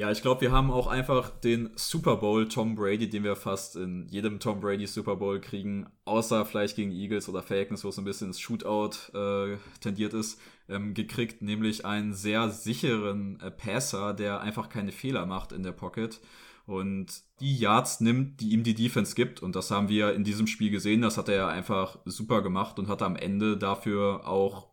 Ja, 0.00 0.10
ich 0.10 0.22
glaube, 0.22 0.40
wir 0.40 0.50
haben 0.50 0.70
auch 0.70 0.86
einfach 0.86 1.28
den 1.28 1.68
Super 1.76 2.16
Bowl 2.16 2.48
Tom 2.48 2.74
Brady, 2.74 3.10
den 3.10 3.22
wir 3.22 3.36
fast 3.36 3.76
in 3.76 4.08
jedem 4.08 4.40
Tom 4.40 4.58
Brady 4.58 4.86
Super 4.86 5.16
Bowl 5.16 5.42
kriegen, 5.42 5.88
außer 6.06 6.46
vielleicht 6.46 6.76
gegen 6.76 6.90
Eagles 6.90 7.28
oder 7.28 7.42
Falcons, 7.42 7.84
wo 7.84 7.90
es 7.90 7.98
ein 7.98 8.06
bisschen 8.06 8.28
ins 8.28 8.40
Shootout 8.40 9.12
äh, 9.12 9.58
tendiert 9.82 10.14
ist, 10.14 10.40
ähm, 10.70 10.94
gekriegt, 10.94 11.42
nämlich 11.42 11.84
einen 11.84 12.14
sehr 12.14 12.48
sicheren 12.48 13.38
äh, 13.40 13.50
Passer, 13.50 14.14
der 14.14 14.40
einfach 14.40 14.70
keine 14.70 14.90
Fehler 14.90 15.26
macht 15.26 15.52
in 15.52 15.62
der 15.62 15.72
Pocket 15.72 16.18
und 16.64 17.20
die 17.40 17.58
Yards 17.58 18.00
nimmt, 18.00 18.40
die 18.40 18.52
ihm 18.52 18.62
die 18.62 18.74
Defense 18.74 19.14
gibt. 19.14 19.42
Und 19.42 19.54
das 19.54 19.70
haben 19.70 19.90
wir 19.90 20.14
in 20.14 20.24
diesem 20.24 20.46
Spiel 20.46 20.70
gesehen. 20.70 21.02
Das 21.02 21.18
hat 21.18 21.28
er 21.28 21.48
einfach 21.48 21.98
super 22.06 22.40
gemacht 22.40 22.78
und 22.78 22.88
hat 22.88 23.02
am 23.02 23.16
Ende 23.16 23.58
dafür 23.58 24.26
auch, 24.26 24.68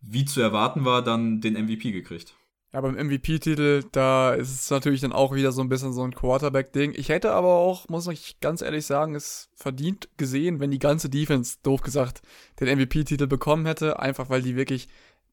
wie 0.00 0.24
zu 0.24 0.40
erwarten 0.40 0.86
war, 0.86 1.02
dann 1.02 1.42
den 1.42 1.62
MVP 1.62 1.92
gekriegt. 1.92 2.36
Ja, 2.74 2.80
beim 2.80 2.94
MVP-Titel, 2.94 3.84
da 3.92 4.32
ist 4.32 4.50
es 4.50 4.70
natürlich 4.70 5.02
dann 5.02 5.12
auch 5.12 5.34
wieder 5.34 5.52
so 5.52 5.60
ein 5.60 5.68
bisschen 5.68 5.92
so 5.92 6.02
ein 6.04 6.14
Quarterback-Ding. 6.14 6.94
Ich 6.96 7.10
hätte 7.10 7.32
aber 7.32 7.56
auch, 7.56 7.86
muss 7.90 8.06
ich 8.06 8.40
ganz 8.40 8.62
ehrlich 8.62 8.86
sagen, 8.86 9.14
es 9.14 9.50
verdient 9.54 10.08
gesehen, 10.16 10.58
wenn 10.58 10.70
die 10.70 10.78
ganze 10.78 11.10
Defense, 11.10 11.58
doof 11.62 11.82
gesagt, 11.82 12.22
den 12.60 12.78
MVP-Titel 12.78 13.26
bekommen 13.26 13.66
hätte, 13.66 13.98
einfach 13.98 14.30
weil 14.30 14.40
die 14.40 14.56
wirklich 14.56 14.88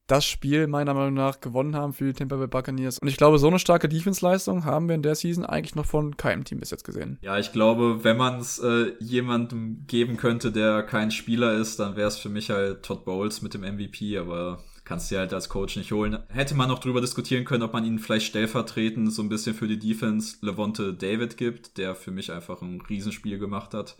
das 0.06 0.26
Spiel 0.26 0.66
meiner 0.66 0.92
Meinung 0.92 1.14
nach 1.14 1.40
gewonnen 1.40 1.76
haben 1.76 1.92
für 1.94 2.04
die 2.04 2.12
Tampa 2.12 2.36
Bay 2.36 2.48
Buccaneers. 2.48 2.98
Und 2.98 3.08
ich 3.08 3.16
glaube, 3.16 3.38
so 3.38 3.46
eine 3.46 3.58
starke 3.58 3.88
Defense-Leistung 3.88 4.64
haben 4.66 4.88
wir 4.88 4.96
in 4.96 5.02
der 5.02 5.14
Season 5.14 5.46
eigentlich 5.46 5.76
noch 5.76 5.86
von 5.86 6.16
keinem 6.18 6.44
Team 6.44 6.58
bis 6.58 6.70
jetzt 6.70 6.84
gesehen. 6.84 7.18
Ja, 7.22 7.38
ich 7.38 7.52
glaube, 7.52 8.02
wenn 8.02 8.16
man 8.16 8.40
es 8.40 8.58
äh, 8.58 8.92
jemandem 8.98 9.84
geben 9.86 10.16
könnte, 10.16 10.52
der 10.52 10.82
kein 10.82 11.10
Spieler 11.10 11.54
ist, 11.54 11.78
dann 11.78 11.96
wäre 11.96 12.08
es 12.08 12.18
für 12.18 12.28
mich 12.28 12.50
halt 12.50 12.82
Todd 12.82 13.04
Bowles 13.04 13.40
mit 13.40 13.54
dem 13.54 13.62
MVP, 13.62 14.18
aber 14.18 14.58
kannst 14.90 15.08
du 15.12 15.18
halt 15.18 15.32
als 15.32 15.48
Coach 15.48 15.76
nicht 15.76 15.92
holen. 15.92 16.18
Hätte 16.30 16.56
man 16.56 16.68
noch 16.68 16.80
drüber 16.80 17.00
diskutieren 17.00 17.44
können, 17.44 17.62
ob 17.62 17.72
man 17.72 17.84
ihn 17.84 18.00
vielleicht 18.00 18.26
stellvertretend 18.26 19.12
so 19.12 19.22
ein 19.22 19.28
bisschen 19.28 19.54
für 19.54 19.68
die 19.68 19.78
Defense 19.78 20.38
Levante 20.44 20.92
David 20.92 21.36
gibt, 21.36 21.78
der 21.78 21.94
für 21.94 22.10
mich 22.10 22.32
einfach 22.32 22.60
ein 22.60 22.80
Riesenspiel 22.80 23.38
gemacht 23.38 23.72
hat. 23.72 23.96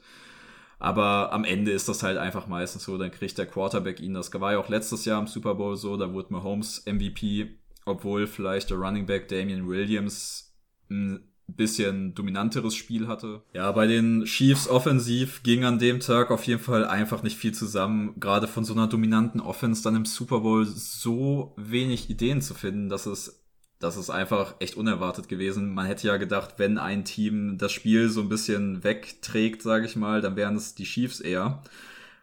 Aber 0.80 1.32
am 1.32 1.44
Ende 1.44 1.70
ist 1.70 1.88
das 1.88 2.02
halt 2.02 2.18
einfach 2.18 2.48
meistens 2.48 2.82
so, 2.82 2.98
dann 2.98 3.12
kriegt 3.12 3.38
der 3.38 3.46
Quarterback 3.46 4.00
ihn. 4.00 4.14
Das 4.14 4.34
war 4.34 4.50
ja 4.50 4.58
auch 4.58 4.68
letztes 4.68 5.04
Jahr 5.04 5.20
im 5.20 5.28
Super 5.28 5.54
Bowl 5.54 5.76
so, 5.76 5.96
da 5.96 6.12
wurde 6.12 6.32
Mahomes 6.32 6.84
MVP, 6.86 7.60
obwohl 7.84 8.26
vielleicht 8.26 8.70
der 8.70 8.78
Running 8.78 9.06
Back 9.06 9.28
Damian 9.28 9.68
Williams 9.68 10.56
ein 10.90 11.29
bisschen 11.54 12.14
dominanteres 12.14 12.74
Spiel 12.74 13.08
hatte. 13.08 13.42
Ja, 13.52 13.70
bei 13.72 13.86
den 13.86 14.24
Chiefs 14.24 14.68
offensiv 14.68 15.42
ging 15.42 15.64
an 15.64 15.78
dem 15.78 16.00
Tag 16.00 16.30
auf 16.30 16.44
jeden 16.44 16.62
Fall 16.62 16.84
einfach 16.86 17.22
nicht 17.22 17.36
viel 17.36 17.52
zusammen. 17.52 18.14
Gerade 18.18 18.46
von 18.46 18.64
so 18.64 18.72
einer 18.72 18.86
dominanten 18.86 19.40
Offense 19.40 19.82
dann 19.82 19.96
im 19.96 20.04
Super 20.04 20.40
Bowl 20.40 20.64
so 20.66 21.54
wenig 21.56 22.10
Ideen 22.10 22.40
zu 22.40 22.54
finden, 22.54 22.88
dass 22.88 23.06
es 23.06 23.40
das 23.80 23.96
ist 23.96 24.10
einfach 24.10 24.56
echt 24.58 24.76
unerwartet 24.76 25.26
gewesen. 25.28 25.72
Man 25.72 25.86
hätte 25.86 26.06
ja 26.06 26.18
gedacht, 26.18 26.54
wenn 26.58 26.76
ein 26.76 27.06
Team 27.06 27.56
das 27.56 27.72
Spiel 27.72 28.10
so 28.10 28.20
ein 28.20 28.28
bisschen 28.28 28.84
wegträgt, 28.84 29.62
sage 29.62 29.86
ich 29.86 29.96
mal, 29.96 30.20
dann 30.20 30.36
wären 30.36 30.54
es 30.54 30.74
die 30.74 30.84
Chiefs 30.84 31.18
eher. 31.18 31.62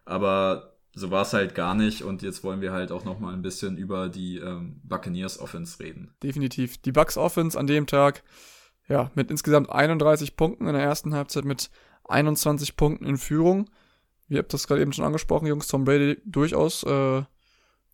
Aber 0.05 0.77
so 0.93 1.12
war 1.12 1.24
es 1.24 1.34
halt 1.34 1.55
gar 1.55 1.75
nicht 1.75 2.03
und 2.03 2.22
jetzt 2.22 2.43
wollen 2.43 2.62
wir 2.62 2.72
halt 2.72 2.91
auch 2.91 3.05
noch 3.05 3.19
mal 3.19 3.34
ein 3.34 3.41
bisschen 3.41 3.77
über 3.77 4.07
die 4.07 4.38
ähm, 4.38 4.79
Buccaneers 4.84 5.39
Offense 5.39 5.79
reden. 5.79 6.12
Definitiv. 6.24 6.77
Die 6.77 6.91
Bucks 6.91 7.17
Offense 7.17 7.57
an 7.60 7.67
dem 7.67 7.88
Tag, 7.88 8.24
ja, 8.88 9.12
mit 9.15 9.32
insgesamt 9.32 9.70
31 9.70 10.36
Punkten 10.36 10.67
in 10.67 10.74
der 10.74 10.84
ersten 10.84 11.13
Halbzeit 11.13 11.46
mit 11.46 11.70
21 12.06 12.75
Punkten 12.75 13.06
in 13.06 13.17
Führung. 13.17 13.70
Ihr 14.29 14.39
habt 14.39 14.53
das 14.53 14.67
gerade 14.67 14.82
eben 14.82 14.94
schon 14.94 15.06
angesprochen, 15.06 15.48
Jungs, 15.48 15.67
Tom 15.67 15.86
Brady 15.86 16.22
durchaus 16.25 16.84
äh, 16.84 17.24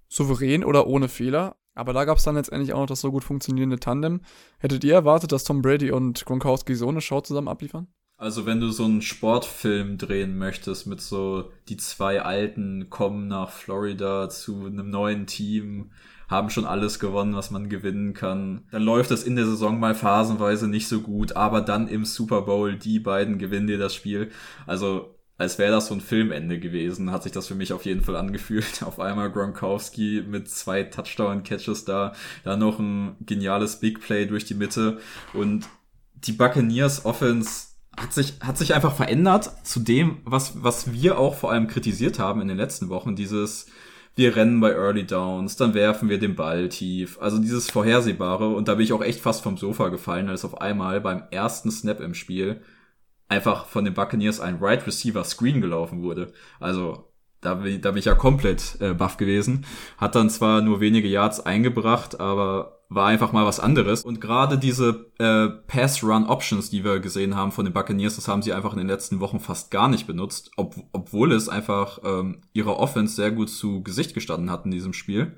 souverän 0.09 0.63
oder 0.63 0.88
ohne 0.88 1.07
Fehler. 1.07 1.55
Aber 1.75 1.93
da 1.93 2.05
gab 2.05 2.17
es 2.17 2.23
dann 2.23 2.35
letztendlich 2.35 2.73
auch 2.73 2.81
noch 2.81 2.88
das 2.88 3.01
so 3.01 3.12
gut 3.12 3.23
funktionierende 3.23 3.79
Tandem. 3.79 4.21
Hättet 4.59 4.83
ihr 4.83 4.93
erwartet, 4.93 5.31
dass 5.31 5.43
Tom 5.43 5.62
Brady 5.62 5.91
und 5.91 6.23
Gronkowski 6.25 6.75
so 6.75 6.88
eine 6.88 7.01
Show 7.01 7.21
zusammen 7.21 7.47
abliefern? 7.47 7.88
Also 8.23 8.45
wenn 8.45 8.61
du 8.61 8.69
so 8.69 8.85
einen 8.85 9.01
Sportfilm 9.01 9.97
drehen 9.97 10.37
möchtest 10.37 10.87
mit 10.87 11.01
so 11.01 11.51
die 11.67 11.75
zwei 11.75 12.21
Alten 12.21 12.89
kommen 12.89 13.27
nach 13.27 13.49
Florida 13.49 14.29
zu 14.29 14.65
einem 14.65 14.89
neuen 14.89 15.27
Team, 15.27 15.91
haben 16.29 16.49
schon 16.49 16.63
alles 16.63 16.99
gewonnen, 16.99 17.35
was 17.35 17.51
man 17.51 17.67
gewinnen 17.67 18.13
kann. 18.13 18.63
Dann 18.71 18.83
läuft 18.83 19.11
das 19.11 19.25
in 19.25 19.35
der 19.35 19.45
Saison 19.45 19.77
mal 19.77 19.93
phasenweise 19.93 20.69
nicht 20.69 20.87
so 20.87 21.01
gut, 21.01 21.35
aber 21.35 21.59
dann 21.59 21.89
im 21.89 22.05
Super 22.05 22.43
Bowl 22.43 22.77
die 22.77 22.99
beiden 23.01 23.39
gewinnen 23.39 23.67
dir 23.67 23.77
das 23.77 23.93
Spiel. 23.93 24.31
Also 24.65 25.19
als 25.37 25.59
wäre 25.59 25.73
das 25.73 25.87
so 25.87 25.93
ein 25.93 25.99
Filmende 25.99 26.61
gewesen, 26.61 27.11
hat 27.11 27.23
sich 27.23 27.33
das 27.33 27.47
für 27.47 27.55
mich 27.55 27.73
auf 27.73 27.83
jeden 27.83 28.03
Fall 28.03 28.15
angefühlt. 28.15 28.83
Auf 28.85 29.01
einmal 29.01 29.33
Gronkowski 29.33 30.23
mit 30.25 30.49
zwei 30.49 30.83
Touchdown-Catches 30.83 31.83
da, 31.83 32.13
dann 32.45 32.59
noch 32.59 32.79
ein 32.79 33.17
geniales 33.19 33.81
Big 33.81 33.99
Play 33.99 34.27
durch 34.27 34.45
die 34.45 34.53
Mitte 34.53 34.99
und 35.33 35.67
die 36.15 36.31
Buccaneers 36.31 37.03
Offense 37.03 37.72
hat 37.97 38.13
sich, 38.13 38.35
hat 38.41 38.57
sich 38.57 38.73
einfach 38.73 38.95
verändert 38.95 39.51
zu 39.63 39.79
dem, 39.79 40.17
was, 40.25 40.63
was 40.63 40.91
wir 40.91 41.17
auch 41.17 41.35
vor 41.35 41.51
allem 41.51 41.67
kritisiert 41.67 42.19
haben 42.19 42.41
in 42.41 42.47
den 42.47 42.57
letzten 42.57 42.89
Wochen, 42.89 43.15
dieses, 43.15 43.67
wir 44.15 44.35
rennen 44.35 44.59
bei 44.59 44.71
Early 44.71 45.05
Downs, 45.05 45.55
dann 45.55 45.73
werfen 45.73 46.09
wir 46.09 46.19
den 46.19 46.35
Ball 46.35 46.69
tief. 46.69 47.17
Also 47.19 47.39
dieses 47.39 47.69
Vorhersehbare. 47.69 48.50
Und 48.50 48.67
da 48.67 48.75
bin 48.75 48.83
ich 48.83 48.93
auch 48.93 49.03
echt 49.03 49.21
fast 49.21 49.43
vom 49.43 49.57
Sofa 49.57 49.89
gefallen, 49.89 50.29
als 50.29 50.45
auf 50.45 50.62
einmal 50.62 51.01
beim 51.01 51.23
ersten 51.31 51.71
Snap 51.71 52.00
im 52.00 52.13
Spiel 52.13 52.62
einfach 53.27 53.65
von 53.65 53.85
den 53.85 53.93
Buccaneers 53.93 54.39
ein 54.39 54.57
Right 54.59 54.85
Receiver 54.85 55.23
Screen 55.23 55.62
gelaufen 55.62 56.03
wurde. 56.03 56.33
Also 56.59 57.12
da 57.41 57.55
bin, 57.55 57.81
da 57.81 57.91
bin 57.91 58.00
ich 58.00 58.05
ja 58.05 58.15
komplett 58.15 58.77
äh, 58.79 58.93
baff 58.93 59.17
gewesen. 59.17 59.65
Hat 59.97 60.15
dann 60.15 60.29
zwar 60.29 60.62
nur 60.62 60.79
wenige 60.79 61.07
Yards 61.07 61.39
eingebracht, 61.39 62.19
aber 62.19 62.82
war 62.93 63.07
einfach 63.07 63.31
mal 63.31 63.45
was 63.45 63.59
anderes. 63.59 64.03
Und 64.03 64.21
gerade 64.21 64.57
diese 64.57 65.12
äh, 65.19 65.50
Pass-Run-Options, 65.67 66.69
die 66.69 66.83
wir 66.83 67.00
gesehen 67.00 67.35
haben 67.35 67.51
von 67.51 67.65
den 67.65 67.73
Buccaneers, 67.73 68.15
das 68.15 68.27
haben 68.27 68.41
sie 68.41 68.53
einfach 68.53 68.73
in 68.73 68.79
den 68.79 68.88
letzten 68.88 69.19
Wochen 69.19 69.39
fast 69.39 69.71
gar 69.71 69.88
nicht 69.88 70.07
benutzt, 70.07 70.51
ob, 70.57 70.75
obwohl 70.91 71.31
es 71.31 71.50
einfach 71.50 72.00
ähm, 72.03 72.41
ihrer 72.53 72.77
Offense 72.77 73.15
sehr 73.15 73.31
gut 73.31 73.50
zu 73.50 73.83
Gesicht 73.83 74.13
gestanden 74.13 74.51
hat 74.51 74.65
in 74.65 74.71
diesem 74.71 74.93
Spiel. 74.93 75.38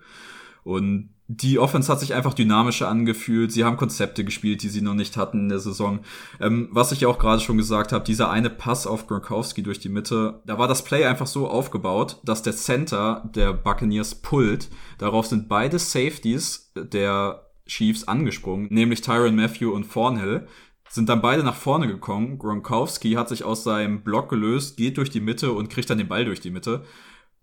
Und 0.64 1.10
die 1.28 1.58
Offense 1.58 1.92
hat 1.92 2.00
sich 2.00 2.14
einfach 2.14 2.34
dynamischer 2.34 2.88
angefühlt. 2.88 3.52
Sie 3.52 3.64
haben 3.64 3.78
Konzepte 3.78 4.24
gespielt, 4.24 4.62
die 4.62 4.70
sie 4.70 4.82
noch 4.82 4.94
nicht 4.94 5.18
hatten 5.18 5.42
in 5.42 5.50
der 5.50 5.60
Saison. 5.60 6.00
Ähm, 6.40 6.70
was 6.72 6.92
ich 6.92 7.06
auch 7.06 7.18
gerade 7.18 7.42
schon 7.42 7.58
gesagt 7.58 7.92
habe, 7.92 8.04
dieser 8.04 8.30
eine 8.30 8.50
Pass 8.50 8.86
auf 8.86 9.08
Gronkowski 9.08 9.64
durch 9.64 9.80
die 9.80 9.90
Mitte, 9.90 10.42
da 10.46 10.58
war 10.58 10.68
das 10.68 10.84
Play 10.84 11.06
einfach 11.06 11.28
so 11.28 11.48
aufgebaut, 11.48 12.20
dass 12.24 12.44
der 12.44 12.56
Center 12.56 13.30
der 13.34 13.54
Buccaneers 13.54 14.16
pullt. 14.16 14.70
Darauf 14.98 15.26
sind 15.26 15.48
beide 15.48 15.80
Safeties 15.80 16.72
der 16.76 17.45
Chiefs 17.66 18.08
angesprungen, 18.08 18.68
nämlich 18.70 19.02
Tyron 19.02 19.36
Matthew 19.36 19.72
und 19.72 19.92
Thornhill 19.92 20.48
sind 20.90 21.10
dann 21.10 21.22
beide 21.22 21.44
nach 21.44 21.56
vorne 21.56 21.88
gekommen. 21.88 22.38
Gronkowski 22.38 23.14
hat 23.14 23.30
sich 23.30 23.44
aus 23.44 23.64
seinem 23.64 24.04
Block 24.04 24.30
gelöst, 24.30 24.78
geht 24.78 24.98
durch 24.98 25.10
die 25.10 25.20
Mitte 25.20 25.52
und 25.52 25.70
kriegt 25.70 25.90
dann 25.90 25.98
den 25.98 26.08
Ball 26.08 26.26
durch 26.26 26.40
die 26.40 26.52
Mitte. 26.52 26.86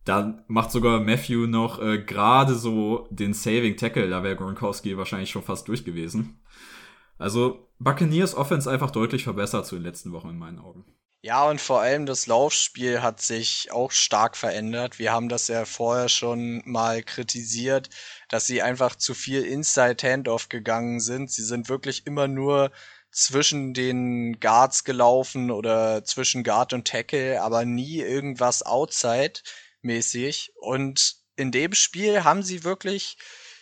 Da 0.05 0.45
macht 0.49 0.71
sogar 0.73 1.01
Matthew 1.01 1.47
noch 1.47 1.81
äh, 1.81 2.03
gerade 2.03 2.55
so 2.55 3.07
den 3.11 3.35
Saving 3.35 3.77
Tackle. 3.77 4.09
Da 4.09 4.23
wäre 4.23 4.37
Gronkowski 4.37 4.97
wahrscheinlich 4.97 5.31
schon 5.31 5.43
fast 5.43 5.69
durch 5.69 5.85
gewesen. 5.85 6.41
Also 7.19 7.69
Buccaneers 7.79 8.35
Offense 8.35 8.71
einfach 8.71 8.91
deutlich 8.91 9.25
verbessert 9.25 9.67
zu 9.67 9.77
den 9.77 9.85
letzten 9.85 10.13
Wochen 10.13 10.31
in 10.31 10.39
meinen 10.39 10.59
Augen. 10.59 10.85
Ja, 11.25 11.45
und 11.49 11.61
vor 11.61 11.81
allem 11.81 12.05
das 12.05 12.27
Laufspiel 12.27 13.01
hat 13.01 13.21
sich 13.21 13.71
auch 13.71 13.93
stark 13.93 14.37
verändert. 14.37 14.99
Wir 14.99 15.13
haben 15.13 15.29
das 15.29 15.47
ja 15.47 15.65
vorher 15.65 16.09
schon 16.09 16.63
mal 16.65 17.03
kritisiert, 17.05 17.91
dass 18.29 18.47
sie 18.47 18.61
einfach 18.61 18.97
zu 18.97 19.15
viel 19.15 19.45
Inside 19.45 19.97
Handoff 20.03 20.49
gegangen 20.49 20.99
sind. 20.99 21.31
Sie 21.31 21.45
sind 21.45 21.69
wirklich 21.69 22.07
immer 22.09 22.27
nur 22.27 22.73
zwischen 23.13 23.73
den 23.73 24.41
Guards 24.41 24.83
gelaufen 24.83 25.53
oder 25.53 26.03
zwischen 26.05 26.43
Guard 26.43 26.73
und 26.73 26.89
Tackle, 26.89 27.41
aber 27.41 27.65
nie 27.65 28.01
irgendwas 28.01 28.65
outside 28.65 29.35
mäßig. 29.83 30.53
Und 30.57 31.17
in 31.37 31.53
dem 31.53 31.73
Spiel 31.75 32.25
haben 32.25 32.43
sie 32.43 32.65
wirklich 32.65 33.17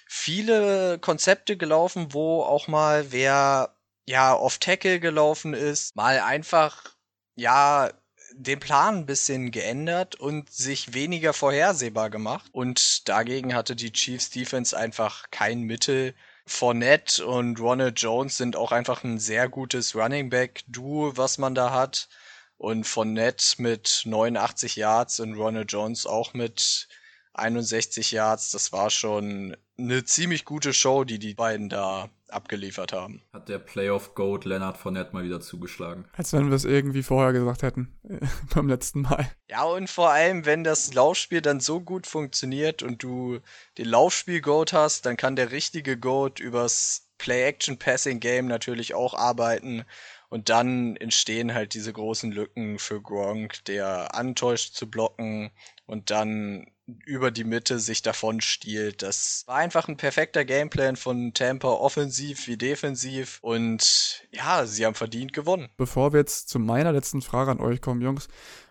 viele 0.06 0.98
Konzepte 0.98 1.58
gelaufen, 1.58 2.14
wo 2.14 2.42
auch 2.42 2.68
mal 2.68 3.12
wer 3.12 3.76
ja 4.06 4.34
off 4.34 4.58
Tackle 4.58 4.98
gelaufen 4.98 5.52
ist, 5.52 5.94
mal 5.94 6.20
einfach 6.20 6.96
ja 7.34 7.90
den 8.32 8.60
Plan 8.60 8.98
ein 8.98 9.06
bisschen 9.06 9.50
geändert 9.50 10.14
und 10.14 10.50
sich 10.52 10.94
weniger 10.94 11.32
vorhersehbar 11.32 12.10
gemacht. 12.10 12.46
Und 12.52 13.08
dagegen 13.08 13.54
hatte 13.54 13.76
die 13.76 13.92
Chiefs 13.92 14.30
Defense 14.30 14.76
einfach 14.76 15.30
kein 15.30 15.62
Mittel. 15.62 16.14
Fournette 16.46 17.24
und 17.26 17.60
Ronald 17.60 18.00
Jones 18.00 18.36
sind 18.36 18.56
auch 18.56 18.72
einfach 18.72 19.04
ein 19.04 19.18
sehr 19.18 19.48
gutes 19.48 19.94
Running 19.94 20.30
Back 20.30 20.62
Duo, 20.68 21.16
was 21.16 21.38
man 21.38 21.54
da 21.54 21.72
hat. 21.72 22.08
Und 22.56 22.84
von 22.84 23.12
Nett 23.14 23.54
mit 23.58 24.02
89 24.04 24.76
Yards 24.76 25.20
und 25.20 25.34
Ronald 25.34 25.72
Jones 25.72 26.06
auch 26.06 26.34
mit 26.34 26.88
61 27.34 28.12
Yards. 28.12 28.50
Das 28.50 28.72
war 28.72 28.90
schon 28.90 29.56
eine 29.78 30.04
ziemlich 30.04 30.44
gute 30.44 30.72
Show, 30.72 31.04
die 31.04 31.18
die 31.18 31.34
beiden 31.34 31.68
da 31.68 32.10
abgeliefert 32.28 32.92
haben. 32.92 33.22
Hat 33.32 33.48
der 33.48 33.58
Playoff 33.58 34.14
Goat 34.14 34.44
Leonard 34.44 34.76
Fournette 34.76 35.12
mal 35.12 35.24
wieder 35.24 35.40
zugeschlagen. 35.40 36.06
Als 36.12 36.32
wenn 36.32 36.48
wir 36.48 36.56
es 36.56 36.64
irgendwie 36.64 37.02
vorher 37.02 37.32
gesagt 37.32 37.62
hätten, 37.62 37.98
beim 38.54 38.68
letzten 38.68 39.02
Mal. 39.02 39.30
Ja, 39.48 39.64
und 39.64 39.90
vor 39.90 40.10
allem, 40.10 40.46
wenn 40.46 40.64
das 40.64 40.94
Laufspiel 40.94 41.40
dann 41.40 41.60
so 41.60 41.80
gut 41.80 42.06
funktioniert 42.06 42.82
und 42.82 43.02
du 43.02 43.40
den 43.78 43.86
Laufspiel-Goat 43.86 44.72
hast, 44.72 45.06
dann 45.06 45.16
kann 45.16 45.36
der 45.36 45.50
richtige 45.50 45.98
Goat 45.98 46.40
übers 46.40 47.08
Play-Action-Passing-Game 47.18 48.46
natürlich 48.46 48.94
auch 48.94 49.14
arbeiten 49.14 49.84
und 50.30 50.48
dann 50.48 50.96
entstehen 50.96 51.52
halt 51.52 51.74
diese 51.74 51.92
großen 51.92 52.32
Lücken 52.32 52.78
für 52.78 53.02
Gronk, 53.02 53.64
der 53.66 54.14
antäuscht 54.14 54.74
zu 54.74 54.88
blocken 54.88 55.50
und 55.86 56.10
dann 56.10 56.66
über 57.04 57.30
die 57.30 57.44
Mitte 57.44 57.78
sich 57.78 58.02
davon 58.02 58.40
stiehlt. 58.40 59.02
Das 59.02 59.44
war 59.46 59.56
einfach 59.56 59.88
ein 59.88 59.96
perfekter 59.96 60.44
Gameplan 60.44 60.96
von 60.96 61.34
Tampa, 61.34 61.68
offensiv 61.68 62.46
wie 62.46 62.56
defensiv. 62.56 63.38
Und 63.42 64.26
ja, 64.32 64.66
sie 64.66 64.86
haben 64.86 64.94
verdient 64.94 65.32
gewonnen. 65.32 65.68
Bevor 65.76 66.12
wir 66.12 66.20
jetzt 66.20 66.48
zu 66.48 66.58
meiner 66.58 66.92
letzten 66.92 67.22
Frage 67.22 67.50
an 67.50 67.60
euch 67.60 67.80
kommen, 67.80 68.00
Jungs, 68.00 68.28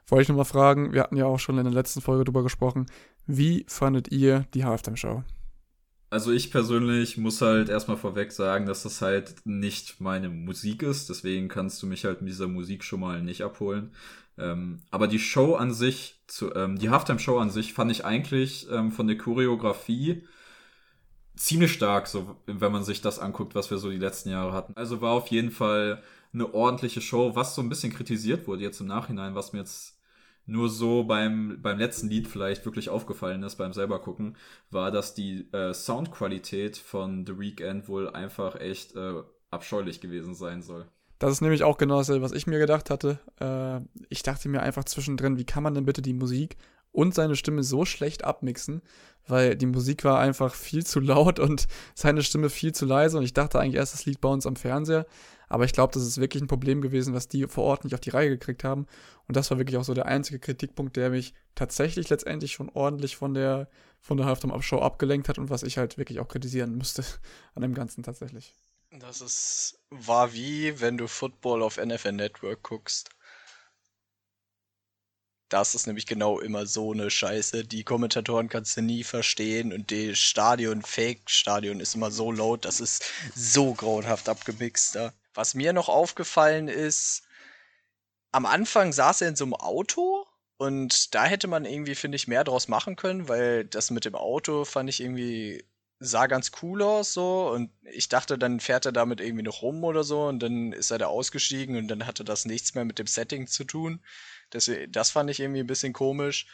wollte 0.08 0.24
ich 0.24 0.30
nochmal 0.30 0.46
fragen, 0.46 0.94
wir 0.94 1.04
hatten 1.04 1.18
ja 1.18 1.26
auch 1.26 1.40
schon 1.40 1.58
in 1.58 1.66
der 1.66 1.74
letzten 1.74 2.02
Folge 2.02 2.24
drüber 2.24 2.44
gesprochen, 2.44 2.88
wie 3.26 3.66
fandet 3.68 4.12
ihr 4.12 4.46
die 4.54 4.66
Halftime-Show? 4.66 5.24
Also 6.12 6.32
ich 6.32 6.52
persönlich 6.52 7.18
muss 7.18 7.42
halt 7.42 7.70
erstmal 7.70 7.98
vorweg 7.98 8.32
sagen, 8.32 8.66
dass 8.66 8.84
das 8.84 9.02
halt 9.02 9.36
nicht 9.46 10.02
meine 10.02 10.30
Musik 10.30 10.82
ist. 10.82 11.10
Deswegen 11.10 11.48
kannst 11.50 11.82
du 11.84 11.88
mich 11.88 12.06
halt 12.06 12.22
mit 12.22 12.32
dieser 12.32 12.48
Musik 12.48 12.84
schon 12.84 13.02
mal 13.02 13.22
nicht 13.22 13.44
abholen. 13.44 13.94
Ähm, 14.38 14.82
aber 14.90 15.08
die 15.08 15.20
Show 15.20 15.56
an 15.56 15.74
sich, 15.74 16.20
zu, 16.28 16.54
ähm, 16.56 16.80
die 16.80 16.90
Halftime-Show 16.90 17.38
an 17.38 17.52
sich 17.52 17.74
fand 17.74 17.92
ich 17.92 18.06
eigentlich 18.06 18.68
ähm, 18.72 18.92
von 18.92 19.08
der 19.08 19.18
Choreografie 19.18 20.24
ziemlich 21.36 21.74
stark, 21.74 22.08
so 22.08 22.38
wenn 22.48 22.72
man 22.72 22.84
sich 22.84 23.02
das 23.02 23.20
anguckt, 23.20 23.56
was 23.56 23.72
wir 23.72 23.78
so 23.78 23.90
die 23.92 23.98
letzten 23.98 24.30
Jahre 24.30 24.54
hatten. 24.54 24.74
Also 24.76 25.02
war 25.02 25.14
auf 25.14 25.28
jeden 25.28 25.52
Fall 25.52 26.02
eine 26.34 26.54
ordentliche 26.54 27.02
Show, 27.02 27.36
was 27.36 27.56
so 27.56 27.62
ein 27.62 27.70
bisschen 27.70 27.94
kritisiert 27.94 28.48
wurde 28.48 28.64
jetzt 28.64 28.82
im 28.82 28.88
Nachhinein, 28.88 29.36
was 29.36 29.54
mir 29.54 29.60
jetzt 29.60 29.99
nur 30.50 30.70
so 30.70 31.04
beim, 31.04 31.60
beim 31.62 31.78
letzten 31.78 32.10
Lied 32.10 32.28
vielleicht 32.28 32.66
wirklich 32.66 32.90
aufgefallen 32.90 33.44
ist, 33.44 33.56
beim 33.56 33.74
selber 33.74 34.00
gucken, 34.00 34.36
war, 34.72 34.92
dass 34.92 35.14
die 35.14 35.52
äh, 35.54 35.74
Soundqualität 35.74 36.78
von 36.78 37.26
The 37.26 37.40
Weeknd 37.40 37.88
wohl 37.88 38.10
einfach 38.10 38.60
echt 38.60 38.96
äh, 38.96 39.22
abscheulich 39.52 40.02
gewesen 40.02 40.36
sein 40.36 40.62
soll. 40.62 40.86
Das 41.20 41.32
ist 41.32 41.42
nämlich 41.42 41.64
auch 41.64 41.78
genau 41.78 41.98
dasselbe, 41.98 42.24
was 42.24 42.32
ich 42.32 42.48
mir 42.48 42.60
gedacht 42.60 42.90
hatte. 42.90 43.20
Äh, 43.40 43.82
ich 44.10 44.24
dachte 44.24 44.48
mir 44.50 44.62
einfach 44.62 44.86
zwischendrin, 44.86 45.38
wie 45.38 45.46
kann 45.46 45.64
man 45.64 45.74
denn 45.74 45.86
bitte 45.86 46.02
die 46.02 46.14
Musik 46.14 46.58
und 46.92 47.14
seine 47.14 47.36
Stimme 47.36 47.64
so 47.64 47.86
schlecht 47.86 48.24
abmixen, 48.24 48.82
weil 49.28 49.56
die 49.56 49.66
Musik 49.66 50.04
war 50.04 50.20
einfach 50.20 50.56
viel 50.56 50.86
zu 50.86 51.00
laut 51.00 51.40
und 51.40 51.68
seine 51.96 52.24
Stimme 52.24 52.50
viel 52.50 52.74
zu 52.74 52.86
leise 52.86 53.18
und 53.18 53.24
ich 53.24 53.34
dachte 53.34 53.60
eigentlich 53.60 53.76
erst, 53.76 53.94
das 53.94 54.06
liegt 54.06 54.22
bei 54.22 54.30
uns 54.30 54.46
am 54.46 54.56
Fernseher, 54.56 55.06
aber 55.48 55.66
ich 55.66 55.74
glaube, 55.74 55.94
das 55.94 56.04
ist 56.04 56.20
wirklich 56.20 56.44
ein 56.44 56.48
Problem 56.48 56.82
gewesen, 56.82 57.14
was 57.14 57.28
die 57.28 57.48
vor 57.48 57.64
Ort 57.64 57.84
nicht 57.84 57.94
auf 57.94 58.02
die 58.02 58.12
Reihe 58.12 58.30
gekriegt 58.30 58.64
haben 58.64 58.88
und 59.28 59.36
das 59.36 59.50
war 59.52 59.58
wirklich 59.58 59.78
auch 59.78 59.84
so 59.84 59.94
der 59.94 60.08
einzige 60.08 60.40
Kritikpunkt, 60.40 60.96
der 60.96 61.12
mich 61.12 61.34
tatsächlich 61.56 62.10
letztendlich 62.10 62.54
schon 62.54 62.70
ordentlich 62.70 63.18
von 63.18 63.34
der 63.34 63.70
von 64.02 64.18
der 64.18 64.26
Halftime 64.26 64.62
Show 64.62 64.80
abgelenkt 64.80 65.28
hat 65.28 65.38
und 65.38 65.50
was 65.50 65.64
ich 65.64 65.78
halt 65.78 65.98
wirklich 65.98 66.20
auch 66.20 66.28
kritisieren 66.28 66.78
müsste 66.78 67.04
an 67.56 67.62
dem 67.62 67.74
Ganzen 67.74 68.04
tatsächlich. 68.04 68.56
Das 68.92 69.22
ist 69.22 69.80
war 69.92 70.34
wie 70.34 70.80
wenn 70.82 70.98
du 70.98 71.08
Football 71.08 71.62
auf 71.62 71.78
NFL 71.78 72.14
Network 72.14 72.64
guckst. 72.64 73.10
Das 75.50 75.74
ist 75.74 75.88
nämlich 75.88 76.06
genau 76.06 76.40
immer 76.40 76.68
so 76.68 76.94
eine 76.94 77.10
Scheiße. 77.10 77.66
Die 77.66 77.84
Kommentatoren 77.84 78.50
kannst 78.50 78.78
du 78.78 78.82
nie 78.82 79.04
verstehen 79.04 79.74
und 79.74 79.90
die 79.90 80.16
Stadion, 80.16 80.84
Fake-Stadion 80.84 81.80
ist 81.80 81.96
immer 81.96 82.12
so 82.12 82.32
laut, 82.32 82.66
das 82.66 82.80
ist 82.80 83.04
so 83.36 83.74
grauenhaft 83.74 84.30
abgemixt 84.30 84.96
da. 84.96 85.14
Was 85.34 85.56
mir 85.56 85.74
noch 85.74 85.90
aufgefallen 85.90 86.68
ist, 86.68 87.24
am 88.32 88.46
Anfang 88.46 88.94
saß 88.94 89.22
er 89.22 89.30
in 89.30 89.36
so 89.36 89.46
einem 89.46 89.56
Auto 89.56 90.28
und 90.58 91.16
da 91.16 91.26
hätte 91.26 91.48
man 91.48 91.66
irgendwie, 91.66 91.96
finde 91.96 92.16
ich, 92.18 92.28
mehr 92.28 92.44
draus 92.44 92.68
machen 92.68 92.96
können, 92.96 93.28
weil 93.28 93.66
das 93.66 93.90
mit 93.90 94.06
dem 94.06 94.16
Auto 94.16 94.66
fand 94.66 94.90
ich 94.90 95.02
irgendwie 95.02 95.66
sah 96.00 96.28
ganz 96.28 96.52
cool 96.62 96.82
aus 96.82 97.14
so 97.14 97.50
und 97.50 97.72
ich 97.84 98.08
dachte, 98.08 98.38
dann 98.38 98.60
fährt 98.62 98.86
er 98.86 98.92
damit 98.94 99.20
irgendwie 99.20 99.44
noch 99.44 99.62
rum 99.62 99.84
oder 99.84 100.04
so 100.04 100.28
und 100.28 100.40
dann 100.40 100.72
ist 100.72 100.92
er 100.92 100.98
da 100.98 101.08
ausgestiegen 101.08 101.76
und 101.76 101.88
dann 101.90 102.08
hatte 102.08 102.24
das 102.24 102.46
nichts 102.46 102.74
mehr 102.74 102.86
mit 102.86 103.00
dem 103.00 103.08
Setting 103.08 103.48
zu 103.48 103.66
tun. 103.66 104.02
Das, 104.50 104.70
das 104.90 105.12
fand 105.12 105.30
ich 105.30 105.40
irgendwie 105.40 105.62
ein 105.62 105.68
bisschen 105.68 105.94
komisch. 105.94 106.48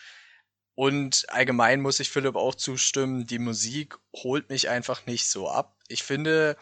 Und 0.75 1.25
allgemein 1.29 1.81
muss 1.81 1.99
ich 1.99 2.09
Philipp 2.09 2.35
auch 2.35 2.55
zustimmen, 2.55 3.25
die 3.25 3.39
Musik 3.39 3.97
holt 4.13 4.49
mich 4.49 4.69
einfach 4.69 5.05
nicht 5.05 5.27
so 5.29 5.49
ab. 5.49 5.77
Ich 5.87 6.03
finde, 6.03 6.57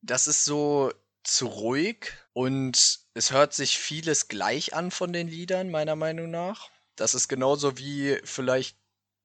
das 0.00 0.26
ist 0.26 0.44
so 0.44 0.92
zu 1.24 1.46
ruhig 1.46 2.12
und 2.32 3.00
es 3.14 3.32
hört 3.32 3.54
sich 3.54 3.78
vieles 3.78 4.28
gleich 4.28 4.74
an 4.74 4.90
von 4.90 5.12
den 5.12 5.28
Liedern, 5.28 5.70
meiner 5.70 5.96
Meinung 5.96 6.30
nach. 6.30 6.70
Das 6.96 7.14
ist 7.14 7.28
genauso 7.28 7.78
wie 7.78 8.18
vielleicht 8.24 8.76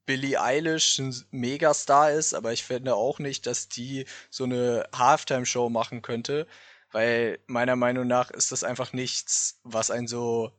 Billie 0.06 0.42
Eilish 0.42 1.00
ein 1.00 1.16
Megastar 1.32 2.12
ist, 2.12 2.34
aber 2.34 2.52
ich 2.52 2.64
finde 2.64 2.96
auch 2.96 3.20
nicht, 3.20 3.46
dass 3.46 3.70
die 3.70 4.06
so 4.32 4.46
eine 4.46 4.90
Halftime-Show 4.96 5.70
machen 5.70 6.02
könnte, 6.02 6.48
weil 6.92 7.40
meiner 7.46 7.76
Meinung 7.76 8.08
nach 8.08 8.32
ist 8.32 8.52
das 8.52 8.64
einfach 8.64 8.92
nichts, 8.92 9.60
was 9.64 9.92
ein 9.92 10.08
so, 10.08 10.52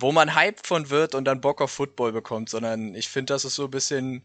wo 0.00 0.12
man 0.12 0.34
hyped 0.34 0.66
von 0.66 0.90
wird 0.90 1.14
und 1.14 1.24
dann 1.24 1.40
Bock 1.40 1.60
auf 1.60 1.72
Football 1.72 2.12
bekommt, 2.12 2.48
sondern 2.48 2.94
ich 2.94 3.08
finde, 3.08 3.34
das 3.34 3.44
ist 3.44 3.56
so 3.56 3.64
ein 3.64 3.70
bisschen, 3.70 4.24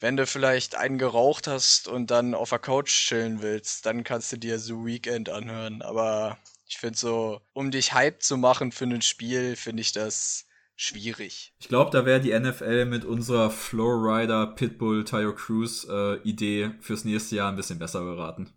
wenn 0.00 0.16
du 0.16 0.26
vielleicht 0.26 0.74
einen 0.74 0.98
geraucht 0.98 1.46
hast 1.46 1.88
und 1.88 2.10
dann 2.10 2.34
auf 2.34 2.50
der 2.50 2.58
Couch 2.58 2.90
chillen 2.90 3.42
willst, 3.42 3.86
dann 3.86 4.04
kannst 4.04 4.32
du 4.32 4.36
dir 4.36 4.58
so 4.58 4.84
Weekend 4.84 5.28
anhören, 5.28 5.82
aber 5.82 6.38
ich 6.68 6.76
finde 6.76 6.98
so, 6.98 7.40
um 7.54 7.70
dich 7.70 7.94
hyped 7.94 8.22
zu 8.22 8.36
machen 8.36 8.72
für 8.72 8.84
ein 8.84 9.02
Spiel, 9.02 9.56
finde 9.56 9.80
ich 9.80 9.92
das 9.92 10.46
schwierig. 10.76 11.52
Ich 11.58 11.68
glaube, 11.68 11.90
da 11.90 12.04
wäre 12.04 12.20
die 12.20 12.38
NFL 12.38 12.84
mit 12.84 13.04
unserer 13.04 13.50
Flowrider 13.50 14.46
Pitbull 14.46 15.04
Tayo 15.04 15.34
Cruz 15.34 15.86
äh, 15.90 16.16
Idee 16.22 16.72
fürs 16.80 17.04
nächste 17.04 17.36
Jahr 17.36 17.50
ein 17.50 17.56
bisschen 17.56 17.78
besser 17.78 18.02
beraten. 18.02 18.52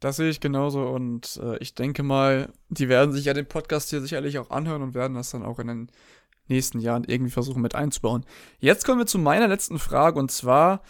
Das 0.00 0.16
sehe 0.16 0.30
ich 0.30 0.40
genauso 0.40 0.86
und 0.88 1.40
äh, 1.42 1.58
ich 1.58 1.74
denke 1.74 2.02
mal, 2.02 2.52
die 2.68 2.88
werden 2.88 3.12
sich 3.12 3.24
ja 3.24 3.34
den 3.34 3.46
Podcast 3.46 3.90
hier 3.90 4.00
sicherlich 4.00 4.38
auch 4.38 4.50
anhören 4.50 4.82
und 4.82 4.94
werden 4.94 5.14
das 5.14 5.30
dann 5.30 5.44
auch 5.44 5.58
in 5.58 5.66
den 5.66 5.88
nächsten 6.46 6.78
Jahren 6.78 7.04
irgendwie 7.04 7.32
versuchen 7.32 7.62
mit 7.62 7.74
einzubauen. 7.74 8.24
Jetzt 8.58 8.86
kommen 8.86 9.00
wir 9.00 9.06
zu 9.06 9.18
meiner 9.18 9.48
letzten 9.48 9.78
Frage 9.78 10.18
und 10.18 10.30
zwar 10.30 10.82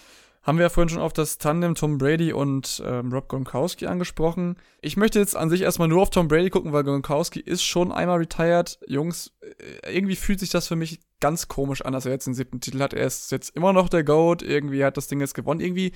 haben 0.42 0.57
wir 0.57 0.64
ja 0.64 0.71
vorhin 0.71 0.88
schon 0.88 1.03
auf 1.03 1.12
das 1.12 1.37
Tandem 1.37 1.75
Tom 1.75 1.99
Brady 1.99 2.33
und 2.33 2.83
ähm, 2.87 3.12
Rob 3.12 3.29
Gronkowski 3.29 3.87
angesprochen. 3.87 4.57
Ich 4.81 4.97
möchte 4.97 5.18
jetzt 5.18 5.37
an 5.37 5.51
sich 5.51 5.61
erstmal 5.61 5.88
nur 5.88 6.01
auf 6.01 6.11
Tom 6.11 6.29
Brady 6.29 6.49
gucken, 6.49 6.73
weil 6.73 6.85
Gronkowski 6.85 7.40
ist 7.40 7.62
schon 7.62 7.92
einmal 7.92 8.18
retired. 8.18 8.79
Jungs, 8.87 9.35
äh, 9.42 9.94
irgendwie 9.94 10.16
fühlt 10.16 10.40
sich 10.40 10.49
das 10.49 10.66
für 10.66 10.77
mich 10.77 11.01
ganz 11.21 11.49
komisch 11.49 11.83
an, 11.83 11.92
dass 11.92 12.07
er 12.07 12.12
jetzt 12.12 12.27
den 12.27 12.35
siebten 12.35 12.61
Titel 12.61 12.81
hat. 12.81 12.94
Er 12.94 13.07
ist 13.07 13.31
jetzt 13.31 13.55
immer 13.57 13.73
noch 13.73 13.88
der 13.88 14.05
GOAT. 14.05 14.42
Irgendwie 14.42 14.85
hat 14.85 14.97
das 14.97 15.09
Ding 15.09 15.21
jetzt 15.21 15.35
gewonnen. 15.35 15.61
Irgendwie 15.61 15.92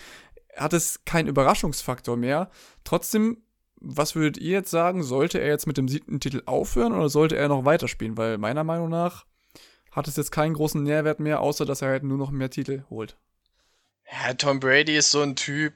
hat 0.56 0.72
es 0.72 1.04
keinen 1.04 1.28
Überraschungsfaktor 1.28 2.16
mehr. 2.16 2.50
Trotzdem 2.84 3.42
was 3.82 4.14
würdet 4.14 4.38
ihr 4.38 4.52
jetzt 4.52 4.70
sagen? 4.70 5.02
Sollte 5.02 5.40
er 5.40 5.48
jetzt 5.48 5.66
mit 5.66 5.76
dem 5.76 5.88
siebten 5.88 6.20
Titel 6.20 6.42
aufhören 6.46 6.92
oder 6.92 7.08
sollte 7.08 7.36
er 7.36 7.48
noch 7.48 7.64
weiterspielen? 7.64 8.16
Weil 8.16 8.38
meiner 8.38 8.64
Meinung 8.64 8.88
nach 8.88 9.26
hat 9.90 10.08
es 10.08 10.16
jetzt 10.16 10.30
keinen 10.30 10.54
großen 10.54 10.82
Nährwert 10.82 11.20
mehr, 11.20 11.40
außer 11.40 11.66
dass 11.66 11.82
er 11.82 11.88
halt 11.88 12.04
nur 12.04 12.18
noch 12.18 12.30
mehr 12.30 12.50
Titel 12.50 12.84
holt. 12.88 13.16
Ja, 14.10 14.34
Tom 14.34 14.60
Brady 14.60 14.96
ist 14.96 15.10
so 15.10 15.22
ein 15.22 15.36
Typ, 15.36 15.74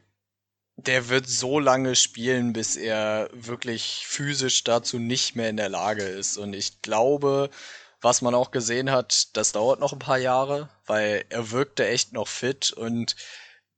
der 0.77 1.09
wird 1.09 1.27
so 1.27 1.59
lange 1.59 1.97
spielen, 1.97 2.53
bis 2.53 2.77
er 2.77 3.29
wirklich 3.33 4.05
physisch 4.07 4.63
dazu 4.65 4.99
nicht 4.99 5.37
mehr 5.37 5.51
in 5.51 5.57
der 5.57 5.69
Lage 5.69 6.03
ist. 6.03 6.37
Und 6.37 6.55
ich 6.55 6.83
glaube, 6.83 7.51
was 8.01 8.23
man 8.23 8.35
auch 8.35 8.51
gesehen 8.51 8.91
hat, 8.91 9.37
das 9.37 9.53
dauert 9.53 9.81
noch 9.81 9.93
ein 9.93 9.99
paar 9.99 10.19
Jahre, 10.19 10.69
weil 10.87 11.25
er 11.29 11.51
wirkte 11.51 11.87
echt 11.87 12.13
noch 12.13 12.29
fit. 12.29 12.73
Und 12.73 13.17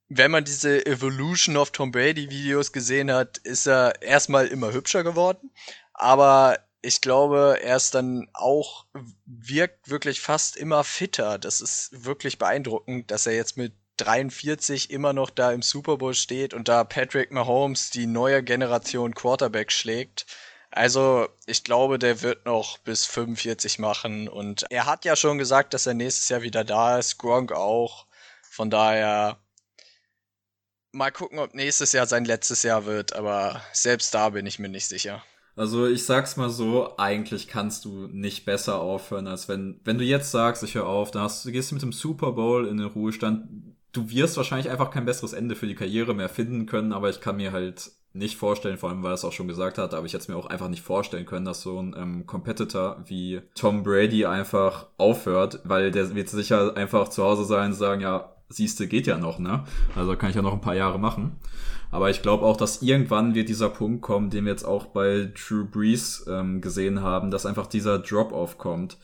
wenn 0.09 0.31
man 0.31 0.43
diese 0.43 0.85
Evolution 0.85 1.55
of 1.55 1.71
Tom 1.71 1.91
Brady 1.91 2.29
Videos 2.29 2.71
gesehen 2.73 3.11
hat, 3.11 3.37
ist 3.39 3.67
er 3.67 4.01
erstmal 4.01 4.47
immer 4.47 4.73
hübscher 4.73 5.03
geworden. 5.03 5.51
Aber 5.93 6.59
ich 6.81 7.01
glaube, 7.01 7.59
er 7.61 7.77
ist 7.77 7.93
dann 7.93 8.27
auch, 8.33 8.85
wirkt 9.25 9.89
wirklich 9.89 10.19
fast 10.21 10.57
immer 10.57 10.83
fitter. 10.83 11.37
Das 11.37 11.61
ist 11.61 12.05
wirklich 12.05 12.39
beeindruckend, 12.39 13.11
dass 13.11 13.27
er 13.27 13.35
jetzt 13.35 13.57
mit 13.57 13.73
43 13.97 14.89
immer 14.91 15.13
noch 15.13 15.29
da 15.29 15.51
im 15.51 15.61
Super 15.61 15.97
Bowl 15.97 16.13
steht 16.13 16.53
und 16.53 16.67
da 16.69 16.83
Patrick 16.85 17.31
Mahomes 17.31 17.89
die 17.89 18.07
neue 18.07 18.41
Generation 18.43 19.13
Quarterback 19.13 19.71
schlägt. 19.71 20.25
Also, 20.71 21.27
ich 21.45 21.63
glaube, 21.63 21.99
der 21.99 22.21
wird 22.21 22.45
noch 22.45 22.77
bis 22.79 23.05
45 23.05 23.79
machen 23.79 24.27
und 24.27 24.65
er 24.69 24.85
hat 24.85 25.03
ja 25.03 25.15
schon 25.15 25.37
gesagt, 25.37 25.73
dass 25.73 25.87
er 25.87 25.95
nächstes 25.95 26.29
Jahr 26.29 26.41
wieder 26.43 26.63
da 26.63 26.97
ist, 26.97 27.17
Gronk 27.17 27.51
auch. 27.51 28.05
Von 28.41 28.69
daher 28.69 29.37
mal 30.91 31.11
gucken, 31.11 31.39
ob 31.39 31.53
nächstes 31.53 31.91
Jahr 31.91 32.07
sein 32.07 32.25
letztes 32.25 32.63
Jahr 32.63 32.85
wird, 32.85 33.15
aber 33.15 33.61
selbst 33.73 34.13
da 34.13 34.29
bin 34.29 34.45
ich 34.45 34.59
mir 34.59 34.69
nicht 34.69 34.87
sicher. 34.87 35.23
Also 35.55 35.87
ich 35.87 36.05
sag's 36.05 36.37
mal 36.37 36.49
so, 36.49 36.93
eigentlich 36.97 37.49
kannst 37.49 37.83
du 37.83 38.07
nicht 38.07 38.45
besser 38.45 38.79
aufhören, 38.79 39.27
als 39.27 39.49
wenn, 39.49 39.81
wenn 39.83 39.97
du 39.97 40.05
jetzt 40.05 40.31
sagst, 40.31 40.63
ich 40.63 40.75
höre 40.75 40.87
auf, 40.87 41.11
dann 41.11 41.23
hast, 41.23 41.43
du 41.43 41.51
gehst 41.51 41.73
mit 41.73 41.81
dem 41.81 41.91
Super 41.91 42.31
Bowl 42.31 42.65
in 42.65 42.77
den 42.77 42.87
Ruhestand, 42.87 43.75
du 43.91 44.09
wirst 44.09 44.37
wahrscheinlich 44.37 44.69
einfach 44.69 44.91
kein 44.91 45.05
besseres 45.05 45.33
Ende 45.33 45.55
für 45.55 45.67
die 45.67 45.75
Karriere 45.75 46.13
mehr 46.13 46.29
finden 46.29 46.65
können, 46.65 46.93
aber 46.93 47.09
ich 47.09 47.19
kann 47.19 47.35
mir 47.35 47.51
halt 47.51 47.91
nicht 48.13 48.37
vorstellen, 48.37 48.77
vor 48.77 48.89
allem 48.89 49.03
weil 49.03 49.11
er 49.11 49.15
es 49.15 49.25
auch 49.25 49.33
schon 49.33 49.47
gesagt 49.47 49.77
hat, 49.77 49.93
aber 49.93 50.05
ich 50.05 50.13
hätte 50.13 50.23
es 50.23 50.27
mir 50.29 50.37
auch 50.37 50.47
einfach 50.47 50.69
nicht 50.69 50.81
vorstellen 50.81 51.25
können, 51.25 51.45
dass 51.45 51.61
so 51.61 51.79
ein 51.79 51.93
ähm, 51.97 52.25
Competitor 52.25 53.03
wie 53.05 53.41
Tom 53.53 53.83
Brady 53.83 54.25
einfach 54.25 54.87
aufhört, 54.97 55.59
weil 55.63 55.91
der 55.91 56.15
wird 56.15 56.29
sicher 56.29 56.75
einfach 56.75 57.09
zu 57.09 57.23
Hause 57.23 57.45
sein 57.45 57.71
und 57.71 57.77
sagen, 57.77 58.01
ja, 58.01 58.33
siehste, 58.49 58.87
geht 58.87 59.07
ja 59.07 59.17
noch, 59.17 59.39
ne? 59.39 59.63
Also 59.95 60.15
kann 60.15 60.29
ich 60.29 60.35
ja 60.35 60.41
noch 60.41 60.53
ein 60.53 60.61
paar 60.61 60.75
Jahre 60.75 60.99
machen. 60.99 61.37
Aber 61.91 62.09
ich 62.09 62.21
glaube 62.21 62.45
auch, 62.45 62.57
dass 62.57 62.81
irgendwann 62.81 63.33
wird 63.33 63.49
dieser 63.49 63.69
Punkt 63.69 64.01
kommen, 64.01 64.29
den 64.29 64.45
wir 64.45 64.51
jetzt 64.51 64.65
auch 64.65 64.87
bei 64.87 65.31
Drew 65.33 65.65
Brees 65.65 66.25
ähm, 66.29 66.61
gesehen 66.61 67.01
haben, 67.01 67.31
dass 67.31 67.45
einfach 67.45 67.67
dieser 67.67 67.99
Drop-off 67.99 68.57
kommt 68.57 68.97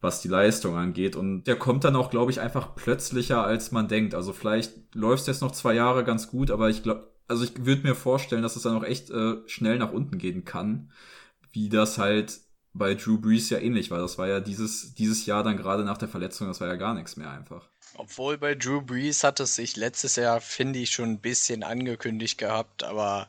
was 0.00 0.20
die 0.22 0.28
Leistung 0.28 0.76
angeht. 0.76 1.16
Und 1.16 1.44
der 1.44 1.56
kommt 1.56 1.84
dann 1.84 1.96
auch, 1.96 2.10
glaube 2.10 2.30
ich, 2.30 2.40
einfach 2.40 2.74
plötzlicher, 2.74 3.44
als 3.44 3.72
man 3.72 3.88
denkt. 3.88 4.14
Also 4.14 4.32
vielleicht 4.32 4.94
läuft 4.94 5.22
es 5.22 5.26
jetzt 5.26 5.42
noch 5.42 5.52
zwei 5.52 5.74
Jahre 5.74 6.04
ganz 6.04 6.28
gut, 6.28 6.50
aber 6.50 6.70
ich 6.70 6.82
glaube, 6.82 7.12
also 7.26 7.44
ich 7.44 7.64
würde 7.64 7.82
mir 7.82 7.94
vorstellen, 7.94 8.42
dass 8.42 8.56
es 8.56 8.62
dann 8.62 8.76
auch 8.76 8.84
echt 8.84 9.10
äh, 9.10 9.36
schnell 9.46 9.78
nach 9.78 9.92
unten 9.92 10.18
gehen 10.18 10.44
kann, 10.44 10.90
wie 11.52 11.68
das 11.68 11.98
halt 11.98 12.40
bei 12.72 12.94
Drew 12.94 13.18
Brees 13.18 13.50
ja 13.50 13.58
ähnlich 13.58 13.90
war. 13.90 13.98
Das 13.98 14.18
war 14.18 14.28
ja 14.28 14.40
dieses, 14.40 14.94
dieses 14.94 15.26
Jahr 15.26 15.42
dann 15.42 15.56
gerade 15.56 15.84
nach 15.84 15.98
der 15.98 16.08
Verletzung, 16.08 16.46
das 16.46 16.60
war 16.60 16.68
ja 16.68 16.76
gar 16.76 16.94
nichts 16.94 17.16
mehr 17.16 17.30
einfach. 17.30 17.68
Obwohl 17.98 18.38
bei 18.38 18.54
Drew 18.54 18.80
Brees 18.80 19.24
hat 19.24 19.40
es 19.40 19.56
sich 19.56 19.74
letztes 19.74 20.14
Jahr, 20.14 20.40
finde 20.40 20.78
ich, 20.78 20.90
schon 20.90 21.10
ein 21.10 21.20
bisschen 21.20 21.64
angekündigt 21.64 22.38
gehabt, 22.38 22.84
aber 22.84 23.28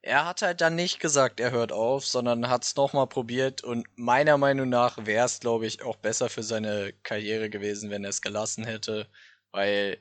er 0.00 0.24
hat 0.26 0.42
halt 0.42 0.60
dann 0.60 0.76
nicht 0.76 1.00
gesagt, 1.00 1.40
er 1.40 1.50
hört 1.50 1.72
auf, 1.72 2.06
sondern 2.06 2.48
hat 2.48 2.62
es 2.62 2.76
nochmal 2.76 3.08
probiert 3.08 3.64
und 3.64 3.88
meiner 3.96 4.38
Meinung 4.38 4.68
nach 4.68 5.04
wäre 5.06 5.26
es, 5.26 5.40
glaube 5.40 5.66
ich, 5.66 5.82
auch 5.82 5.96
besser 5.96 6.28
für 6.30 6.44
seine 6.44 6.92
Karriere 7.02 7.50
gewesen, 7.50 7.90
wenn 7.90 8.04
er 8.04 8.10
es 8.10 8.22
gelassen 8.22 8.64
hätte, 8.64 9.08
weil 9.50 9.98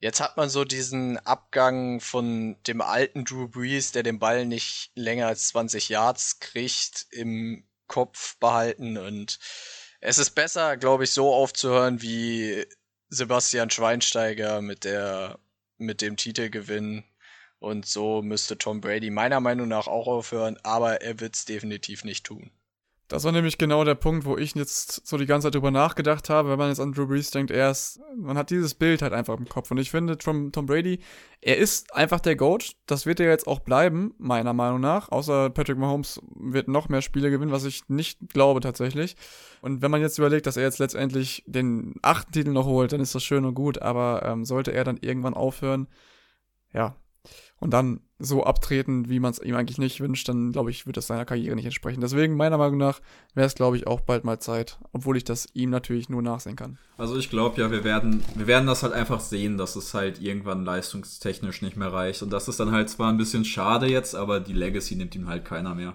Jetzt 0.00 0.20
hat 0.20 0.36
man 0.36 0.50
so 0.50 0.64
diesen 0.64 1.16
Abgang 1.18 1.98
von 2.00 2.62
dem 2.64 2.82
alten 2.82 3.24
Drew 3.24 3.48
Brees, 3.48 3.92
der 3.92 4.02
den 4.02 4.18
Ball 4.18 4.44
nicht 4.44 4.90
länger 4.94 5.28
als 5.28 5.48
20 5.48 5.88
Yards 5.88 6.40
kriegt, 6.40 7.06
im 7.10 7.66
Kopf 7.86 8.36
behalten 8.38 8.98
und 8.98 9.38
es 10.00 10.18
ist 10.18 10.32
besser, 10.32 10.76
glaube 10.76 11.04
ich, 11.04 11.12
so 11.12 11.32
aufzuhören 11.32 12.02
wie 12.02 12.66
Sebastian 13.08 13.70
Schweinsteiger 13.70 14.60
mit 14.60 14.84
der 14.84 15.38
mit 15.78 16.02
dem 16.02 16.16
Titelgewinn 16.16 17.04
und 17.58 17.86
so 17.86 18.22
müsste 18.22 18.58
Tom 18.58 18.80
Brady 18.80 19.10
meiner 19.10 19.40
Meinung 19.40 19.68
nach 19.68 19.86
auch 19.86 20.06
aufhören, 20.06 20.58
aber 20.62 21.02
er 21.02 21.20
wird 21.20 21.34
es 21.36 21.44
definitiv 21.44 22.04
nicht 22.04 22.24
tun. 22.24 22.50
Das 23.08 23.22
war 23.24 23.32
nämlich 23.32 23.58
genau 23.58 23.84
der 23.84 23.96
Punkt, 23.96 24.24
wo 24.24 24.38
ich 24.38 24.54
jetzt 24.54 25.06
so 25.06 25.18
die 25.18 25.26
ganze 25.26 25.46
Zeit 25.46 25.54
drüber 25.54 25.70
nachgedacht 25.70 26.30
habe, 26.30 26.48
wenn 26.48 26.58
man 26.58 26.70
jetzt 26.70 26.80
an 26.80 26.92
Drew 26.92 27.06
Brees 27.06 27.30
denkt, 27.30 27.50
er 27.50 27.70
ist, 27.70 28.00
man 28.16 28.38
hat 28.38 28.48
dieses 28.48 28.74
Bild 28.74 29.02
halt 29.02 29.12
einfach 29.12 29.36
im 29.36 29.46
Kopf. 29.46 29.70
Und 29.70 29.76
ich 29.76 29.90
finde, 29.90 30.16
Tom, 30.16 30.52
Tom 30.52 30.64
Brady, 30.64 31.00
er 31.42 31.58
ist 31.58 31.94
einfach 31.94 32.20
der 32.20 32.34
GOAT. 32.34 32.76
Das 32.86 33.04
wird 33.04 33.20
er 33.20 33.28
jetzt 33.28 33.46
auch 33.46 33.60
bleiben, 33.60 34.14
meiner 34.16 34.54
Meinung 34.54 34.80
nach. 34.80 35.10
Außer 35.12 35.50
Patrick 35.50 35.76
Mahomes 35.76 36.18
wird 36.34 36.68
noch 36.68 36.88
mehr 36.88 37.02
Spiele 37.02 37.30
gewinnen, 37.30 37.52
was 37.52 37.64
ich 37.64 37.82
nicht 37.88 38.20
glaube 38.32 38.60
tatsächlich. 38.60 39.16
Und 39.60 39.82
wenn 39.82 39.90
man 39.90 40.00
jetzt 40.00 40.16
überlegt, 40.16 40.46
dass 40.46 40.56
er 40.56 40.62
jetzt 40.62 40.78
letztendlich 40.78 41.44
den 41.46 41.96
achten 42.00 42.32
Titel 42.32 42.52
noch 42.52 42.66
holt, 42.66 42.92
dann 42.92 43.00
ist 43.00 43.14
das 43.14 43.22
schön 43.22 43.44
und 43.44 43.54
gut. 43.54 43.82
Aber 43.82 44.22
ähm, 44.24 44.46
sollte 44.46 44.72
er 44.72 44.84
dann 44.84 44.96
irgendwann 44.96 45.34
aufhören, 45.34 45.88
ja, 46.72 46.96
und 47.60 47.70
dann 47.70 48.00
so 48.18 48.44
abtreten, 48.44 49.08
wie 49.08 49.20
man 49.20 49.32
es 49.32 49.40
ihm 49.40 49.54
eigentlich 49.54 49.78
nicht 49.78 50.00
wünscht, 50.00 50.28
dann 50.28 50.52
glaube 50.52 50.70
ich, 50.70 50.86
wird 50.86 50.96
das 50.96 51.06
seiner 51.06 51.24
Karriere 51.24 51.56
nicht 51.56 51.64
entsprechen. 51.64 52.00
Deswegen, 52.00 52.36
meiner 52.36 52.58
Meinung 52.58 52.78
nach, 52.78 53.00
wäre 53.34 53.46
es, 53.46 53.54
glaube 53.54 53.76
ich, 53.76 53.86
auch 53.86 54.00
bald 54.00 54.24
mal 54.24 54.38
Zeit, 54.38 54.78
obwohl 54.92 55.16
ich 55.16 55.24
das 55.24 55.48
ihm 55.54 55.70
natürlich 55.70 56.08
nur 56.08 56.22
nachsehen 56.22 56.56
kann. 56.56 56.78
Also 56.96 57.16
ich 57.16 57.30
glaube 57.30 57.60
ja, 57.60 57.70
wir 57.70 57.84
werden, 57.84 58.22
wir 58.34 58.46
werden 58.46 58.66
das 58.66 58.82
halt 58.82 58.92
einfach 58.92 59.20
sehen, 59.20 59.56
dass 59.56 59.76
es 59.76 59.94
halt 59.94 60.20
irgendwann 60.20 60.64
leistungstechnisch 60.64 61.62
nicht 61.62 61.76
mehr 61.76 61.92
reicht. 61.92 62.22
Und 62.22 62.30
das 62.30 62.48
ist 62.48 62.60
dann 62.60 62.70
halt 62.70 62.88
zwar 62.88 63.10
ein 63.10 63.18
bisschen 63.18 63.44
schade 63.44 63.86
jetzt, 63.86 64.14
aber 64.14 64.40
die 64.40 64.52
Legacy 64.52 64.96
nimmt 64.96 65.14
ihm 65.14 65.28
halt 65.28 65.44
keiner 65.44 65.74
mehr. 65.74 65.94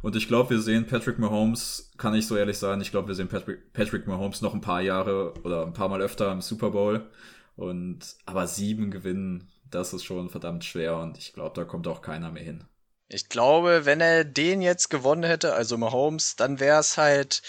Und 0.00 0.14
ich 0.14 0.28
glaube, 0.28 0.50
wir 0.50 0.60
sehen 0.60 0.86
Patrick 0.86 1.18
Mahomes, 1.18 1.90
kann 1.96 2.14
ich 2.14 2.26
so 2.26 2.36
ehrlich 2.36 2.58
sagen, 2.58 2.80
ich 2.80 2.90
glaube, 2.90 3.08
wir 3.08 3.14
sehen 3.14 3.28
Patrick, 3.28 3.72
Patrick 3.72 4.06
Mahomes 4.06 4.42
noch 4.42 4.54
ein 4.54 4.60
paar 4.60 4.80
Jahre 4.80 5.34
oder 5.42 5.66
ein 5.66 5.72
paar 5.72 5.88
Mal 5.88 6.00
öfter 6.00 6.30
im 6.30 6.40
Super 6.40 6.70
Bowl. 6.70 7.08
Und 7.56 8.14
aber 8.24 8.46
sieben 8.46 8.92
gewinnen 8.92 9.48
das 9.70 9.92
ist 9.92 10.04
schon 10.04 10.30
verdammt 10.30 10.64
schwer 10.64 10.96
und 10.96 11.18
ich 11.18 11.32
glaube, 11.32 11.54
da 11.54 11.64
kommt 11.64 11.86
auch 11.86 12.02
keiner 12.02 12.30
mehr 12.30 12.42
hin. 12.42 12.64
Ich 13.08 13.28
glaube, 13.28 13.86
wenn 13.86 14.00
er 14.00 14.24
den 14.24 14.60
jetzt 14.60 14.90
gewonnen 14.90 15.24
hätte, 15.24 15.54
also 15.54 15.78
Mahomes, 15.78 16.36
dann 16.36 16.60
wäre 16.60 16.80
es 16.80 16.98
halt, 16.98 17.42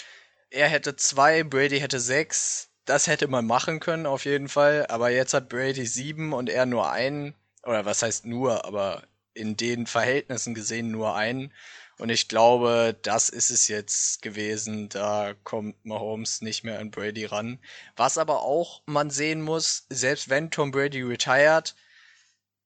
er 0.50 0.68
hätte 0.68 0.96
zwei, 0.96 1.44
Brady 1.44 1.80
hätte 1.80 2.00
sechs. 2.00 2.70
Das 2.86 3.06
hätte 3.06 3.28
man 3.28 3.46
machen 3.46 3.78
können, 3.78 4.06
auf 4.06 4.24
jeden 4.24 4.48
Fall. 4.48 4.86
Aber 4.88 5.10
jetzt 5.10 5.34
hat 5.34 5.48
Brady 5.48 5.86
sieben 5.86 6.32
und 6.32 6.48
er 6.48 6.66
nur 6.66 6.90
einen. 6.90 7.34
Oder 7.62 7.84
was 7.84 8.02
heißt 8.02 8.24
nur, 8.24 8.64
aber 8.64 9.02
in 9.34 9.56
den 9.56 9.86
Verhältnissen 9.86 10.54
gesehen 10.54 10.90
nur 10.90 11.14
einen. 11.14 11.52
Und 11.98 12.08
ich 12.08 12.28
glaube, 12.28 12.98
das 13.02 13.28
ist 13.28 13.50
es 13.50 13.68
jetzt 13.68 14.22
gewesen. 14.22 14.88
Da 14.88 15.34
kommt 15.44 15.84
Mahomes 15.84 16.40
nicht 16.40 16.64
mehr 16.64 16.78
an 16.78 16.90
Brady 16.90 17.26
ran. 17.26 17.58
Was 17.96 18.16
aber 18.16 18.42
auch 18.42 18.82
man 18.86 19.10
sehen 19.10 19.42
muss, 19.42 19.86
selbst 19.90 20.30
wenn 20.30 20.50
Tom 20.50 20.70
Brady 20.70 21.02
retired, 21.02 21.74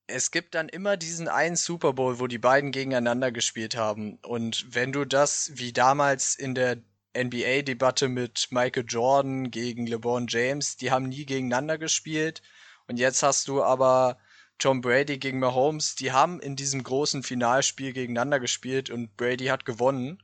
es 0.06 0.30
gibt 0.30 0.54
dann 0.54 0.68
immer 0.68 0.96
diesen 0.96 1.28
einen 1.28 1.56
Super 1.56 1.94
Bowl, 1.94 2.18
wo 2.20 2.26
die 2.26 2.38
beiden 2.38 2.72
gegeneinander 2.72 3.32
gespielt 3.32 3.76
haben. 3.76 4.18
Und 4.22 4.66
wenn 4.74 4.92
du 4.92 5.04
das 5.04 5.52
wie 5.54 5.72
damals 5.72 6.34
in 6.34 6.54
der 6.54 6.82
NBA-Debatte 7.16 8.08
mit 8.08 8.48
Michael 8.50 8.84
Jordan 8.86 9.50
gegen 9.50 9.86
LeBron 9.86 10.26
James, 10.28 10.76
die 10.76 10.90
haben 10.90 11.08
nie 11.08 11.24
gegeneinander 11.24 11.78
gespielt. 11.78 12.42
Und 12.86 12.98
jetzt 12.98 13.22
hast 13.22 13.48
du 13.48 13.62
aber 13.62 14.18
Tom 14.58 14.80
Brady 14.80 15.18
gegen 15.18 15.38
Mahomes, 15.38 15.94
die 15.94 16.12
haben 16.12 16.40
in 16.40 16.56
diesem 16.56 16.82
großen 16.82 17.22
Finalspiel 17.22 17.92
gegeneinander 17.92 18.40
gespielt 18.40 18.90
und 18.90 19.16
Brady 19.16 19.46
hat 19.46 19.64
gewonnen. 19.64 20.22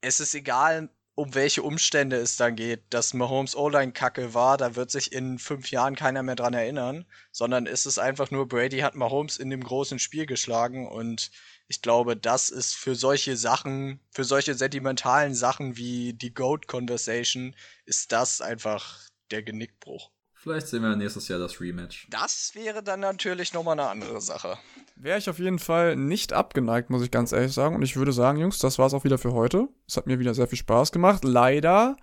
Es 0.00 0.20
ist 0.20 0.34
egal, 0.34 0.88
um 1.16 1.34
welche 1.34 1.62
Umstände 1.62 2.16
es 2.16 2.36
dann 2.36 2.56
geht, 2.56 2.82
dass 2.90 3.14
Mahomes 3.14 3.54
O-Line 3.54 3.92
kacke 3.92 4.34
war, 4.34 4.56
da 4.56 4.74
wird 4.74 4.90
sich 4.90 5.12
in 5.12 5.38
fünf 5.38 5.70
Jahren 5.70 5.94
keiner 5.94 6.22
mehr 6.22 6.34
dran 6.34 6.54
erinnern, 6.54 7.04
sondern 7.30 7.66
ist 7.66 7.86
es 7.86 7.98
einfach 7.98 8.30
nur, 8.30 8.48
Brady 8.48 8.78
hat 8.78 8.96
Mahomes 8.96 9.36
in 9.36 9.50
dem 9.50 9.62
großen 9.62 9.98
Spiel 9.98 10.26
geschlagen 10.26 10.88
und 10.88 11.30
ich 11.68 11.82
glaube, 11.82 12.16
das 12.16 12.50
ist 12.50 12.74
für 12.74 12.94
solche 12.96 13.36
Sachen, 13.36 14.00
für 14.10 14.24
solche 14.24 14.54
sentimentalen 14.54 15.34
Sachen 15.34 15.76
wie 15.76 16.12
die 16.14 16.34
Goat 16.34 16.66
Conversation, 16.66 17.54
ist 17.84 18.12
das 18.12 18.40
einfach 18.40 19.00
der 19.30 19.42
Genickbruch. 19.42 20.10
Vielleicht 20.34 20.66
sehen 20.66 20.82
wir 20.82 20.94
nächstes 20.94 21.28
Jahr 21.28 21.38
das 21.38 21.58
Rematch. 21.60 22.06
Das 22.10 22.54
wäre 22.54 22.82
dann 22.82 23.00
natürlich 23.00 23.54
nochmal 23.54 23.78
eine 23.78 23.88
andere 23.88 24.20
Sache. 24.20 24.58
Wäre 24.96 25.18
ich 25.18 25.28
auf 25.28 25.38
jeden 25.38 25.58
Fall 25.58 25.96
nicht 25.96 26.32
abgeneigt, 26.32 26.88
muss 26.88 27.02
ich 27.02 27.10
ganz 27.10 27.32
ehrlich 27.32 27.52
sagen. 27.52 27.74
Und 27.74 27.82
ich 27.82 27.96
würde 27.96 28.12
sagen, 28.12 28.38
Jungs, 28.38 28.58
das 28.58 28.78
war 28.78 28.86
es 28.86 28.94
auch 28.94 29.04
wieder 29.04 29.18
für 29.18 29.32
heute. 29.32 29.68
Es 29.88 29.96
hat 29.96 30.06
mir 30.06 30.20
wieder 30.20 30.34
sehr 30.34 30.46
viel 30.46 30.58
Spaß 30.58 30.92
gemacht. 30.92 31.24
Leider 31.24 31.96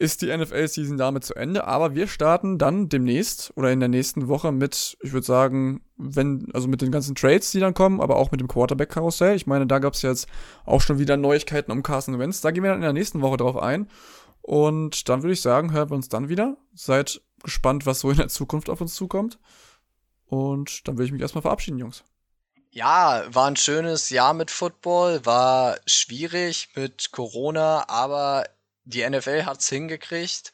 ist 0.00 0.22
die 0.22 0.34
NFL-Season 0.34 0.96
damit 0.96 1.24
zu 1.24 1.34
Ende, 1.34 1.66
aber 1.66 1.94
wir 1.94 2.06
starten 2.08 2.56
dann 2.56 2.88
demnächst 2.88 3.52
oder 3.54 3.70
in 3.70 3.80
der 3.80 3.90
nächsten 3.90 4.28
Woche 4.28 4.50
mit, 4.50 4.96
ich 5.02 5.12
würde 5.12 5.26
sagen, 5.26 5.82
wenn, 5.98 6.48
also 6.54 6.68
mit 6.68 6.80
den 6.80 6.90
ganzen 6.90 7.14
Trades, 7.14 7.50
die 7.50 7.60
dann 7.60 7.74
kommen, 7.74 8.00
aber 8.00 8.16
auch 8.16 8.30
mit 8.30 8.40
dem 8.40 8.48
Quarterback-Karussell. 8.48 9.36
Ich 9.36 9.46
meine, 9.46 9.66
da 9.66 9.78
gab 9.78 9.92
es 9.92 10.00
jetzt 10.00 10.26
auch 10.64 10.80
schon 10.80 10.98
wieder 10.98 11.18
Neuigkeiten 11.18 11.70
um 11.70 11.82
Carson 11.82 12.18
Wentz. 12.18 12.40
Da 12.40 12.50
gehen 12.50 12.62
wir 12.62 12.70
dann 12.70 12.78
in 12.78 12.84
der 12.84 12.94
nächsten 12.94 13.20
Woche 13.20 13.36
drauf 13.36 13.58
ein. 13.58 13.88
Und 14.40 15.08
dann 15.10 15.22
würde 15.22 15.34
ich 15.34 15.42
sagen, 15.42 15.72
hören 15.72 15.90
wir 15.90 15.96
uns 15.96 16.08
dann 16.08 16.30
wieder. 16.30 16.56
Seid 16.74 17.20
gespannt, 17.44 17.84
was 17.84 18.00
so 18.00 18.10
in 18.10 18.16
der 18.16 18.28
Zukunft 18.28 18.70
auf 18.70 18.80
uns 18.80 18.94
zukommt. 18.94 19.38
Und 20.30 20.86
dann 20.86 20.96
will 20.96 21.06
ich 21.06 21.12
mich 21.12 21.20
erstmal 21.20 21.42
verabschieden, 21.42 21.78
Jungs. 21.78 22.04
Ja, 22.70 23.24
war 23.34 23.48
ein 23.48 23.56
schönes 23.56 24.10
Jahr 24.10 24.32
mit 24.32 24.52
Football, 24.52 25.26
war 25.26 25.80
schwierig 25.86 26.68
mit 26.76 27.10
Corona, 27.10 27.88
aber 27.88 28.44
die 28.84 29.08
NFL 29.08 29.44
hat's 29.44 29.68
hingekriegt. 29.68 30.52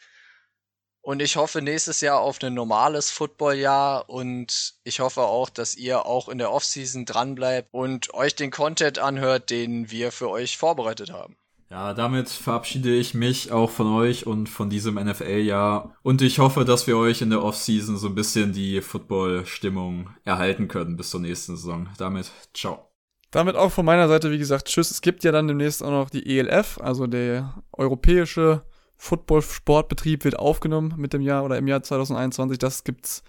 Und 1.03 1.21
ich 1.21 1.37
hoffe 1.37 1.61
nächstes 1.61 2.01
Jahr 2.01 2.21
auf 2.21 2.43
ein 2.43 2.55
normales 2.55 3.11
Footballjahr 3.11 4.09
und 4.09 4.77
ich 4.83 5.01
hoffe 5.01 5.23
auch, 5.25 5.51
dass 5.51 5.77
ihr 5.77 6.07
auch 6.07 6.31
in 6.31 6.39
der 6.39 6.51
Offseason 6.53 7.05
dranbleibt 7.05 7.69
und 7.73 8.15
euch 8.15 8.35
den 8.35 8.51
Content 8.51 8.99
anhört, 8.99 9.51
den 9.51 9.91
wir 9.91 10.11
für 10.11 10.31
euch 10.31 10.57
vorbereitet 10.57 11.13
haben. 11.13 11.37
Ja, 11.69 11.95
damit 11.95 12.29
verabschiede 12.29 12.95
ich 12.95 13.15
mich 13.15 13.51
auch 13.51 13.71
von 13.71 13.89
euch 13.93 14.27
und 14.27 14.49
von 14.49 14.71
diesem 14.71 14.95
NFL-Jahr. 14.95 15.97
Und 16.03 16.23
ich 16.23 16.39
hoffe, 16.39 16.65
dass 16.65 16.87
wir 16.87 16.97
euch 16.97 17.23
in 17.23 17.31
der 17.31 17.43
Offseason 17.43 17.97
so 17.97 18.07
ein 18.07 18.15
bisschen 18.15 18.53
die 18.53 18.81
Football-Stimmung 18.81 20.11
erhalten 20.25 20.69
können 20.69 20.97
bis 20.97 21.11
zur 21.11 21.21
nächsten 21.21 21.57
Saison. 21.57 21.89
Damit, 21.99 22.31
ciao. 22.55 22.91
Damit 23.33 23.57
auch 23.57 23.73
von 23.73 23.85
meiner 23.85 24.07
Seite, 24.07 24.31
wie 24.31 24.39
gesagt, 24.39 24.69
tschüss. 24.69 24.93
Es 24.93 25.01
gibt 25.01 25.25
ja 25.25 25.33
dann 25.33 25.49
demnächst 25.49 25.83
auch 25.83 25.91
noch 25.91 26.09
die 26.09 26.39
ELF, 26.39 26.79
also 26.81 27.09
der 27.09 27.63
europäische 27.73 28.63
Football-Sportbetrieb 28.97 30.25
wird 30.25 30.39
aufgenommen 30.39 30.95
mit 30.97 31.13
dem 31.13 31.21
Jahr 31.21 31.45
oder 31.45 31.59
im 31.59 31.67
Jahr 31.67 31.83
2021. 31.83 32.59
Das 32.59 32.85
gibt's 32.85 33.25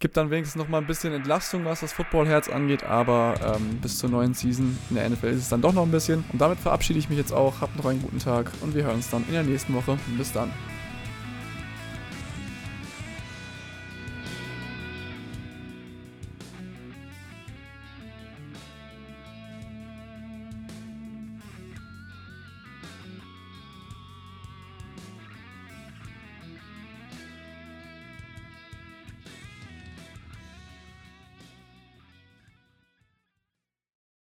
Gibt 0.00 0.16
dann 0.16 0.30
wenigstens 0.30 0.56
noch 0.60 0.68
mal 0.68 0.78
ein 0.78 0.86
bisschen 0.86 1.12
Entlastung, 1.14 1.64
was 1.64 1.80
das 1.80 1.92
Footballherz 1.92 2.48
angeht, 2.48 2.84
aber 2.84 3.34
ähm, 3.56 3.78
bis 3.80 3.98
zur 3.98 4.10
neuen 4.10 4.34
Season 4.34 4.76
in 4.90 4.96
der 4.96 5.08
NFL 5.08 5.28
ist 5.28 5.38
es 5.38 5.48
dann 5.48 5.62
doch 5.62 5.72
noch 5.72 5.84
ein 5.84 5.90
bisschen. 5.90 6.24
Und 6.32 6.40
damit 6.40 6.58
verabschiede 6.58 6.98
ich 6.98 7.08
mich 7.08 7.18
jetzt 7.18 7.32
auch. 7.32 7.60
Habt 7.60 7.76
noch 7.76 7.86
einen 7.86 8.02
guten 8.02 8.18
Tag 8.18 8.50
und 8.60 8.74
wir 8.74 8.84
hören 8.84 8.96
uns 8.96 9.10
dann 9.10 9.24
in 9.26 9.32
der 9.32 9.44
nächsten 9.44 9.72
Woche. 9.72 9.96
Bis 10.18 10.32
dann. 10.32 10.50